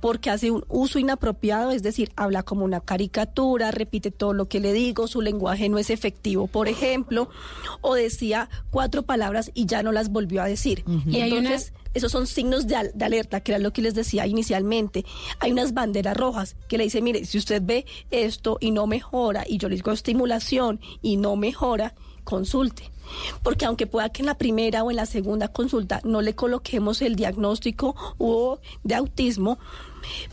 [0.00, 4.60] porque hace un uso inapropiado, es decir, habla como una caricatura, repite todo lo que
[4.60, 7.28] le digo, su lenguaje no es efectivo, por ejemplo,
[7.80, 10.84] o decía cuatro palabras y ya no las volvió a decir.
[11.06, 14.26] Y Entonces, esos son signos de, al- de alerta, que era lo que les decía
[14.26, 15.04] inicialmente.
[15.40, 19.44] Hay unas banderas rojas que le dicen, mire, si usted ve esto y no mejora,
[19.48, 22.90] y yo le digo estimulación y no mejora, consulte.
[23.42, 27.02] Porque aunque pueda que en la primera o en la segunda consulta no le coloquemos
[27.02, 29.58] el diagnóstico o de autismo,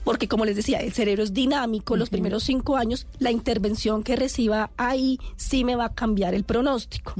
[0.03, 4.15] porque como les decía, el cerebro es dinámico, los primeros cinco años, la intervención que
[4.15, 7.13] reciba ahí sí me va a cambiar el pronóstico.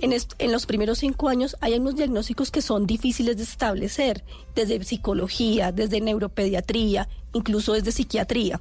[0.00, 4.24] En, est- en los primeros cinco años hay unos diagnósticos que son difíciles de establecer,
[4.54, 8.60] desde psicología, desde neuropediatría, incluso desde psiquiatría.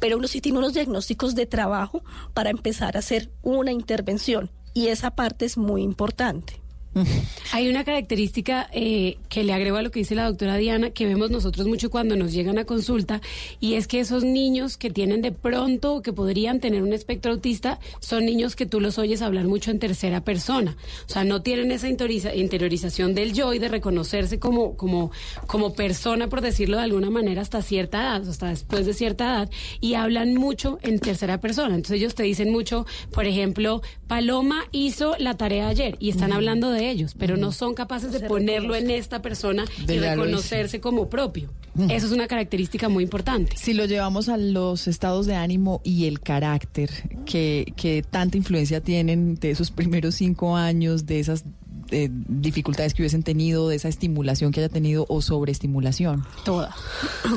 [0.00, 2.02] Pero uno sí tiene unos diagnósticos de trabajo
[2.34, 6.61] para empezar a hacer una intervención y esa parte es muy importante.
[7.52, 11.06] Hay una característica eh, que le agrego a lo que dice la doctora Diana, que
[11.06, 13.20] vemos nosotros mucho cuando nos llegan a consulta,
[13.60, 17.32] y es que esos niños que tienen de pronto o que podrían tener un espectro
[17.32, 20.76] autista son niños que tú los oyes hablar mucho en tercera persona.
[21.06, 25.10] O sea, no tienen esa interioriza- interiorización del yo y de reconocerse como, como,
[25.46, 29.50] como persona, por decirlo de alguna manera, hasta cierta edad, hasta después de cierta edad,
[29.80, 31.74] y hablan mucho en tercera persona.
[31.74, 36.70] Entonces ellos te dicen mucho, por ejemplo, Paloma hizo la tarea ayer, y están hablando
[36.70, 41.08] de ellos, pero no son capaces de ponerlo en esta persona De y reconocerse como
[41.08, 41.50] propio.
[41.88, 43.56] Eso es una característica muy importante.
[43.56, 46.90] Si lo llevamos a los estados de ánimo y el carácter
[47.24, 51.44] que, que tanta influencia tienen de esos primeros cinco años, de esas
[51.92, 56.24] eh, dificultades que hubiesen tenido, de esa estimulación que haya tenido o sobreestimulación.
[56.44, 56.74] Toda.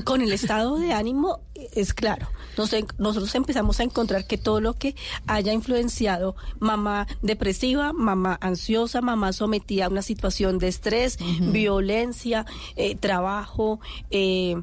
[0.06, 1.40] Con el estado de ánimo
[1.74, 2.28] es claro.
[2.58, 4.96] Nos nosotros empezamos a encontrar que todo lo que
[5.28, 11.18] haya influenciado mamá depresiva, mamá ansiosa, mamá sometida a una situación de estrés,
[11.52, 12.46] violencia,
[12.76, 13.80] eh, trabajo,
[14.12, 14.56] eh,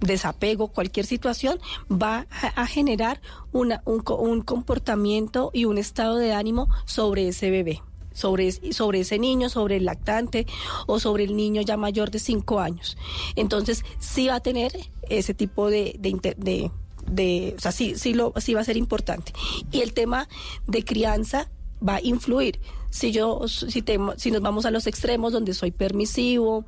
[0.00, 1.58] desapego, cualquier situación,
[1.90, 2.26] va
[2.56, 3.20] a, generar
[3.52, 7.82] una, un, co- un comportamiento y un estado de ánimo sobre ese bebé
[8.12, 10.44] sobre, sobre ese niño, sobre el lactante
[10.86, 12.98] o sobre el niño ya mayor de cinco años.
[13.36, 14.72] Entonces, sí va a tener
[15.08, 16.70] ese tipo de, de-
[17.10, 19.32] de- o sea, sí, sí, lo, sí va a ser importante.
[19.70, 20.28] Y el tema
[20.66, 21.50] de crianza
[21.86, 22.60] va a influir.
[22.90, 26.64] Si yo, si, temo- si nos vamos a los extremos donde soy permisivo,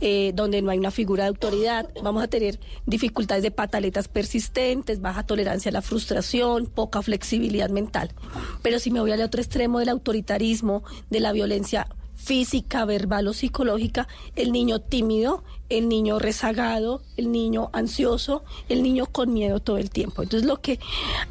[0.00, 5.00] eh, donde no hay una figura de autoridad, vamos a tener dificultades de pataletas persistentes,
[5.00, 8.12] baja tolerancia a la frustración, poca flexibilidad mental.
[8.62, 13.32] Pero si me voy al otro extremo del autoritarismo, de la violencia física, verbal o
[13.32, 14.06] psicológica,
[14.36, 19.90] el niño tímido, el niño rezagado, el niño ansioso, el niño con miedo todo el
[19.90, 20.22] tiempo.
[20.22, 20.78] Entonces lo que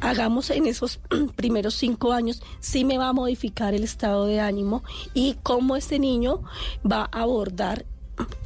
[0.00, 1.00] hagamos en esos
[1.36, 4.82] primeros cinco años sí me va a modificar el estado de ánimo
[5.14, 6.42] y cómo este niño
[6.90, 7.86] va a abordar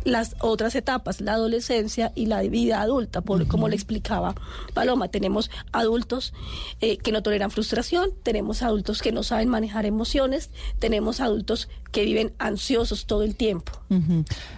[0.04, 4.34] las otras etapas, la adolescencia y la vida adulta, por, como le explicaba
[4.74, 6.32] Paloma, tenemos adultos
[6.80, 12.04] eh, que no toleran frustración, tenemos adultos que no saben manejar emociones, tenemos adultos que
[12.04, 13.72] viven ansiosos todo el tiempo.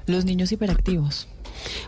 [0.07, 1.29] Los niños hiperactivos.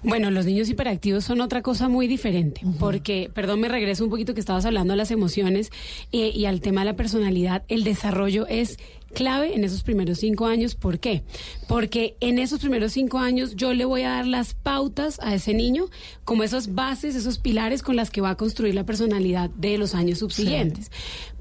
[0.02, 4.34] Bueno, los niños hiperactivos son otra cosa muy diferente, porque, perdón, me regreso un poquito
[4.34, 5.70] que estabas hablando de las emociones
[6.12, 7.64] eh, y al tema de la personalidad.
[7.68, 8.78] El desarrollo es
[9.14, 10.74] clave en esos primeros cinco años.
[10.74, 11.22] ¿Por qué?
[11.66, 15.54] Porque en esos primeros cinco años yo le voy a dar las pautas a ese
[15.54, 15.86] niño
[16.24, 19.94] como esas bases, esos pilares con las que va a construir la personalidad de los
[19.94, 20.90] años subsiguientes.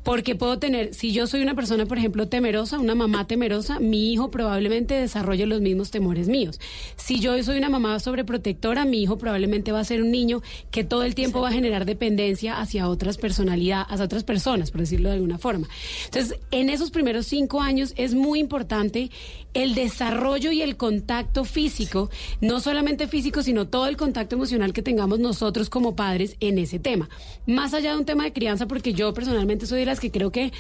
[0.03, 4.11] Porque puedo tener, si yo soy una persona, por ejemplo, temerosa, una mamá temerosa, mi
[4.11, 6.59] hijo probablemente desarrolle los mismos temores míos.
[6.95, 10.41] Si yo soy una mamá sobreprotectora, mi hijo probablemente va a ser un niño
[10.71, 14.81] que todo el tiempo va a generar dependencia hacia otras personalidades, hacia otras personas, por
[14.81, 15.67] decirlo de alguna forma.
[16.05, 19.09] Entonces, en esos primeros cinco años es muy importante
[19.53, 22.09] el desarrollo y el contacto físico,
[22.41, 26.79] no solamente físico, sino todo el contacto emocional que tengamos nosotros como padres en ese
[26.79, 27.09] tema.
[27.45, 30.31] Más allá de un tema de crianza, porque yo personalmente soy de las que creo
[30.31, 30.51] que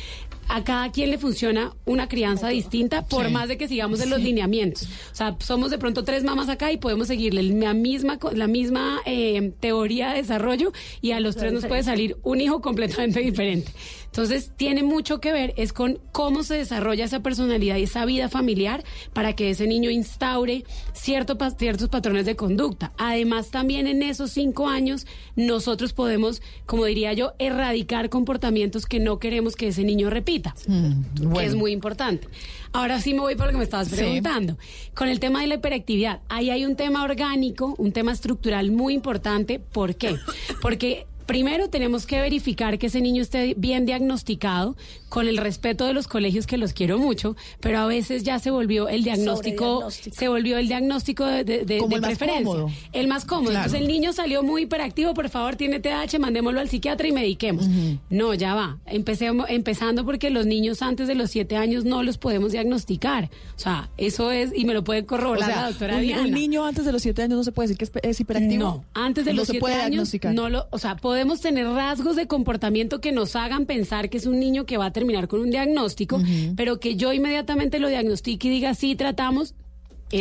[0.47, 3.31] a cada quien le funciona una crianza distinta, por Sí.
[3.33, 4.83] más de que sigamos en los lineamientos.
[5.11, 8.99] O sea, somos de pronto tres mamás acá y podemos seguirle la misma, la misma
[9.05, 10.71] eh, teoría de desarrollo
[11.01, 13.71] y a los tres nos puede salir un hijo completamente diferente.
[14.05, 18.29] Entonces, tiene mucho que ver es con cómo se desarrolla esa personalidad y esa vida
[18.29, 22.91] familiar para que ese niño instaure cierto, ciertos patrones de conducta.
[22.97, 29.17] Además, también en esos cinco años, nosotros podemos, como diría yo, erradicar comportamientos que no
[29.17, 32.27] queremos que ese niño repita que es muy importante.
[32.71, 33.95] Ahora sí me voy por lo que me estabas Sí.
[33.95, 34.57] preguntando.
[34.95, 38.93] Con el tema de la hiperactividad, ahí hay un tema orgánico, un tema estructural muy
[38.93, 39.59] importante.
[39.59, 40.15] ¿Por qué?
[40.61, 44.75] Porque primero tenemos que verificar que ese niño esté bien diagnosticado
[45.13, 48.49] con el respeto de los colegios que los quiero mucho, pero a veces ya se
[48.49, 52.45] volvió el diagnóstico, se volvió el diagnóstico de, de- de- Como de el más preferencia.
[52.45, 52.71] cómodo.
[52.93, 53.51] El más cómodo.
[53.51, 53.65] Claro.
[53.67, 57.67] Entonces el niño salió muy hiperactivo, por favor, tiene TDAH, mandémoslo al psiquiatra y mediquemos.
[58.09, 58.79] No, ya va.
[58.87, 63.29] Empecemos, empezando porque los niños antes de los siete años no los podemos diagnosticar.
[63.55, 66.23] O sea, eso es, y me lo puede O corroborar la doctora un, Diana.
[66.23, 68.63] un niño antes de los siete años no se puede decir que es, es hiperactivo.
[68.63, 72.15] No, antes de No los siete puede años, no lo, o sea, podemos tener rasgos
[72.15, 75.41] de comportamiento que nos hagan pensar que es un niño que va a terminar con
[75.41, 76.21] un diagnóstico,
[76.55, 79.53] pero que yo inmediatamente lo diagnostique y diga sí tratamos,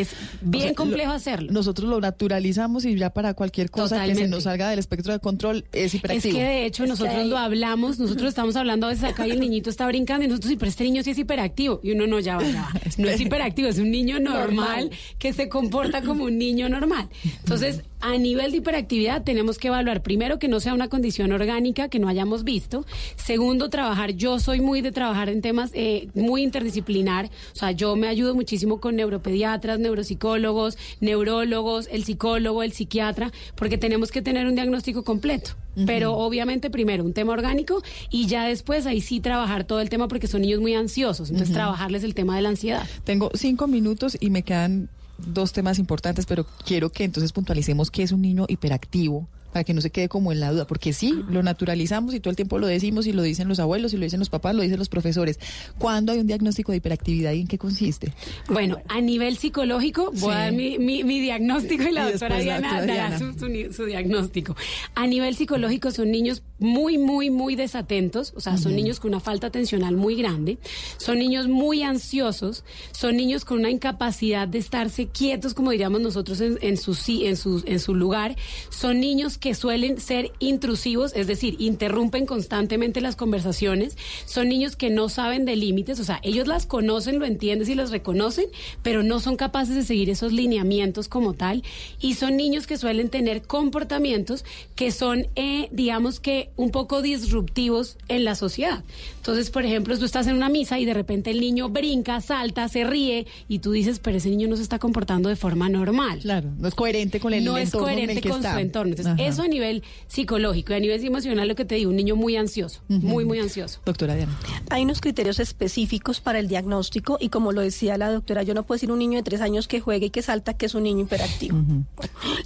[0.00, 1.52] es bien O sea, complejo lo- hacerlo.
[1.52, 5.18] Nosotros lo naturalizamos y ya para cualquier cosa que se nos salga del espectro de
[5.20, 6.36] control es Es hiperactivo.
[6.38, 9.70] que de hecho nosotros lo hablamos, nosotros estamos hablando a veces acá y el niñito
[9.70, 11.80] está brincando y nosotros, sí, pero este niño sí es hiperactivo.
[11.82, 12.72] Y uno no, ya va, ya va.
[12.98, 14.42] No es hiperactivo, es un niño normal,
[14.86, 14.90] Normal.
[15.18, 17.08] que se comporta como un niño normal.
[17.40, 21.88] Entonces, a nivel de hiperactividad tenemos que evaluar primero que no sea una condición orgánica
[21.88, 22.84] que no hayamos visto.
[23.16, 27.26] Segundo, trabajar, yo soy muy de trabajar en temas eh, muy interdisciplinar.
[27.26, 33.78] O sea, yo me ayudo muchísimo con neuropediatras, neuropsicólogos, neurólogos, el psicólogo, el psiquiatra, porque
[33.78, 35.52] tenemos que tener un diagnóstico completo.
[35.86, 40.06] Pero obviamente primero un tema orgánico y ya después ahí sí trabajar todo el tema
[40.06, 41.30] porque son niños muy ansiosos.
[41.30, 42.86] Entonces trabajarles el tema de la ansiedad.
[43.04, 48.02] Tengo cinco minutos y me quedan dos temas importantes, pero quiero que entonces puntualicemos qué
[48.02, 51.14] es un niño hiperactivo para que no se quede como en la duda, porque sí,
[51.28, 54.04] lo naturalizamos y todo el tiempo lo decimos y lo dicen los abuelos y lo
[54.04, 55.38] dicen los papás, lo dicen los profesores.
[55.78, 58.12] ¿Cuándo hay un diagnóstico de hiperactividad y en qué consiste?
[58.48, 62.36] Bueno, a nivel psicológico, voy a dar mi, mi- mi diagnóstico y la Y doctora
[62.38, 64.56] la Diana dará su, su su diagnóstico.
[64.94, 69.20] A nivel psicológico son niños muy, muy, muy desatentos, o sea, son niños con una
[69.20, 70.58] falta atencional muy grande,
[70.96, 76.40] son niños muy ansiosos, son niños con una incapacidad de estarse quietos, como diríamos nosotros,
[76.40, 78.36] en, en su, en, su, en su lugar,
[78.70, 84.88] son niños que suelen ser intrusivos, es decir, interrumpen constantemente las conversaciones, son niños que
[84.88, 88.44] no saben de límites, o sea, ellos las conocen, lo entienden y los reconocen,
[88.84, 91.64] pero no son capaces de seguir esos lineamientos como tal,
[92.00, 94.44] y son niños que suelen tener comportamientos
[94.76, 98.84] que son, eh, digamos que, un poco disruptivos en la sociedad.
[99.16, 102.68] Entonces, por ejemplo, tú estás en una misa y de repente el niño brinca, salta,
[102.68, 106.20] se ríe, y tú dices, pero ese niño no se está comportando de forma normal.
[106.20, 108.52] Claro, no es coherente con el no es entorno en el coherente que con está.
[108.52, 108.94] su entorno.
[108.96, 109.31] Entonces.
[109.32, 112.36] Eso a nivel psicológico y a nivel emocional, lo que te digo, un niño muy
[112.36, 113.80] ansioso, muy, muy ansioso.
[113.84, 114.38] Doctora Diana.
[114.70, 118.62] Hay unos criterios específicos para el diagnóstico y como lo decía la doctora, yo no
[118.62, 120.84] puedo decir un niño de tres años que juegue y que salta que es un
[120.84, 121.58] niño hiperactivo.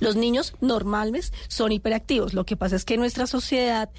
[0.00, 2.34] Los niños normales son hiperactivos.
[2.34, 3.90] Lo que pasa es que en nuestra sociedad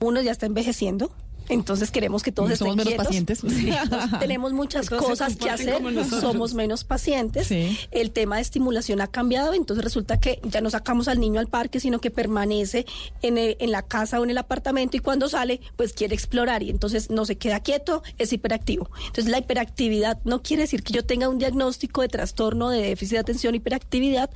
[0.00, 1.12] uno ya está envejeciendo.
[1.48, 3.06] Entonces queremos que todos somos estén menos quietos.
[3.06, 3.40] pacientes.
[3.62, 5.82] Sí, nos- tenemos muchas cosas que hacer,
[6.20, 7.46] somos menos pacientes.
[7.48, 7.76] Sí.
[7.90, 11.48] El tema de estimulación ha cambiado, entonces resulta que ya no sacamos al niño al
[11.48, 12.86] parque, sino que permanece
[13.22, 16.62] en, el- en la casa o en el apartamento y cuando sale, pues quiere explorar
[16.62, 18.90] y entonces no se queda quieto, es hiperactivo.
[19.06, 23.12] Entonces la hiperactividad no quiere decir que yo tenga un diagnóstico de trastorno de déficit
[23.14, 24.30] de atención, hiperactividad,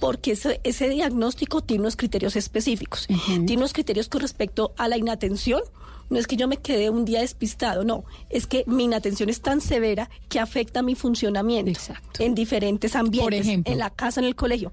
[0.00, 3.06] porque ese, ese diagnóstico tiene unos criterios específicos.
[3.26, 5.62] Tiene unos criterios con respecto a la inatención,
[6.10, 9.40] no es que yo me quedé un día despistado, no, es que mi inatención es
[9.40, 11.80] tan severa que afecta mi funcionamiento
[12.18, 13.72] en diferentes ambientes, Por ejemplo.
[13.72, 14.72] en la casa, en el colegio.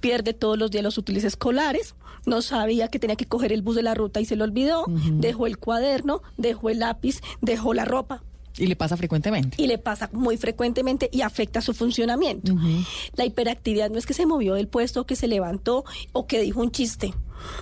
[0.00, 1.94] Pierde todos los días los útiles escolares,
[2.26, 4.84] no sabía que tenía que coger el bus de la ruta y se lo olvidó,
[4.86, 8.22] dejó el cuaderno, dejó el lápiz, dejó la ropa.
[8.58, 9.60] Y le pasa frecuentemente.
[9.62, 12.54] Y le pasa muy frecuentemente y afecta su funcionamiento.
[13.14, 16.60] La hiperactividad no es que se movió del puesto, que se levantó o que dijo
[16.60, 17.14] un chiste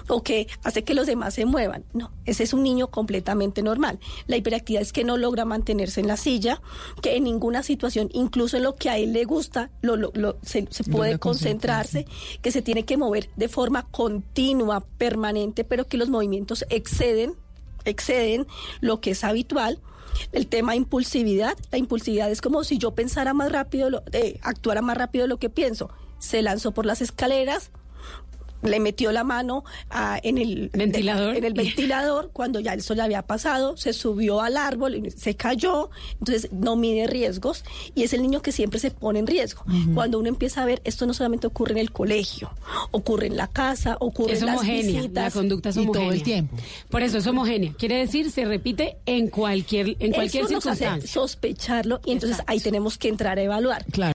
[0.08, 1.84] o que hace que los demás se muevan.
[1.94, 3.98] No, ese es un niño completamente normal.
[4.26, 6.60] La hiperactividad es que no logra mantenerse en la silla,
[7.00, 10.36] que en ninguna situación, incluso en lo que a él le gusta, lo, lo- lo-
[10.42, 12.04] se, se puede concentrarse,
[12.42, 17.34] que se tiene que mover de forma continua, permanente, pero que los movimientos exceden
[17.86, 18.46] exceden
[18.82, 19.78] lo que es habitual.
[20.32, 24.96] El tema impulsividad, la impulsividad es como si yo pensara más rápido, eh, actuara más
[24.96, 25.90] rápido de lo que pienso.
[26.18, 27.70] Se lanzó por las escaleras,
[28.62, 31.36] le metió la mano ah, en el Ventilador.
[31.36, 35.34] en el ventilador cuando ya el sol había pasado, se subió al árbol, y se
[35.34, 39.64] cayó, entonces no mide riesgos y es el niño que siempre se pone en riesgo.
[39.94, 42.50] Cuando uno empieza a ver, esto no solamente ocurre en el colegio,
[42.90, 45.32] ocurre en la casa, ocurre Es en las homogénea, la visitas.
[45.34, 46.24] conducta es Y todo el homogénea.
[46.24, 46.56] tiempo.
[46.90, 47.72] Por eso es homogénea.
[47.78, 51.10] Quiere decir, se repite en cualquier, en cualquier Eso nos hace circunstancia.
[51.20, 53.84] sospecharlo y entonces ahí tenemos que entrar a evaluar.
[53.86, 54.08] Claro.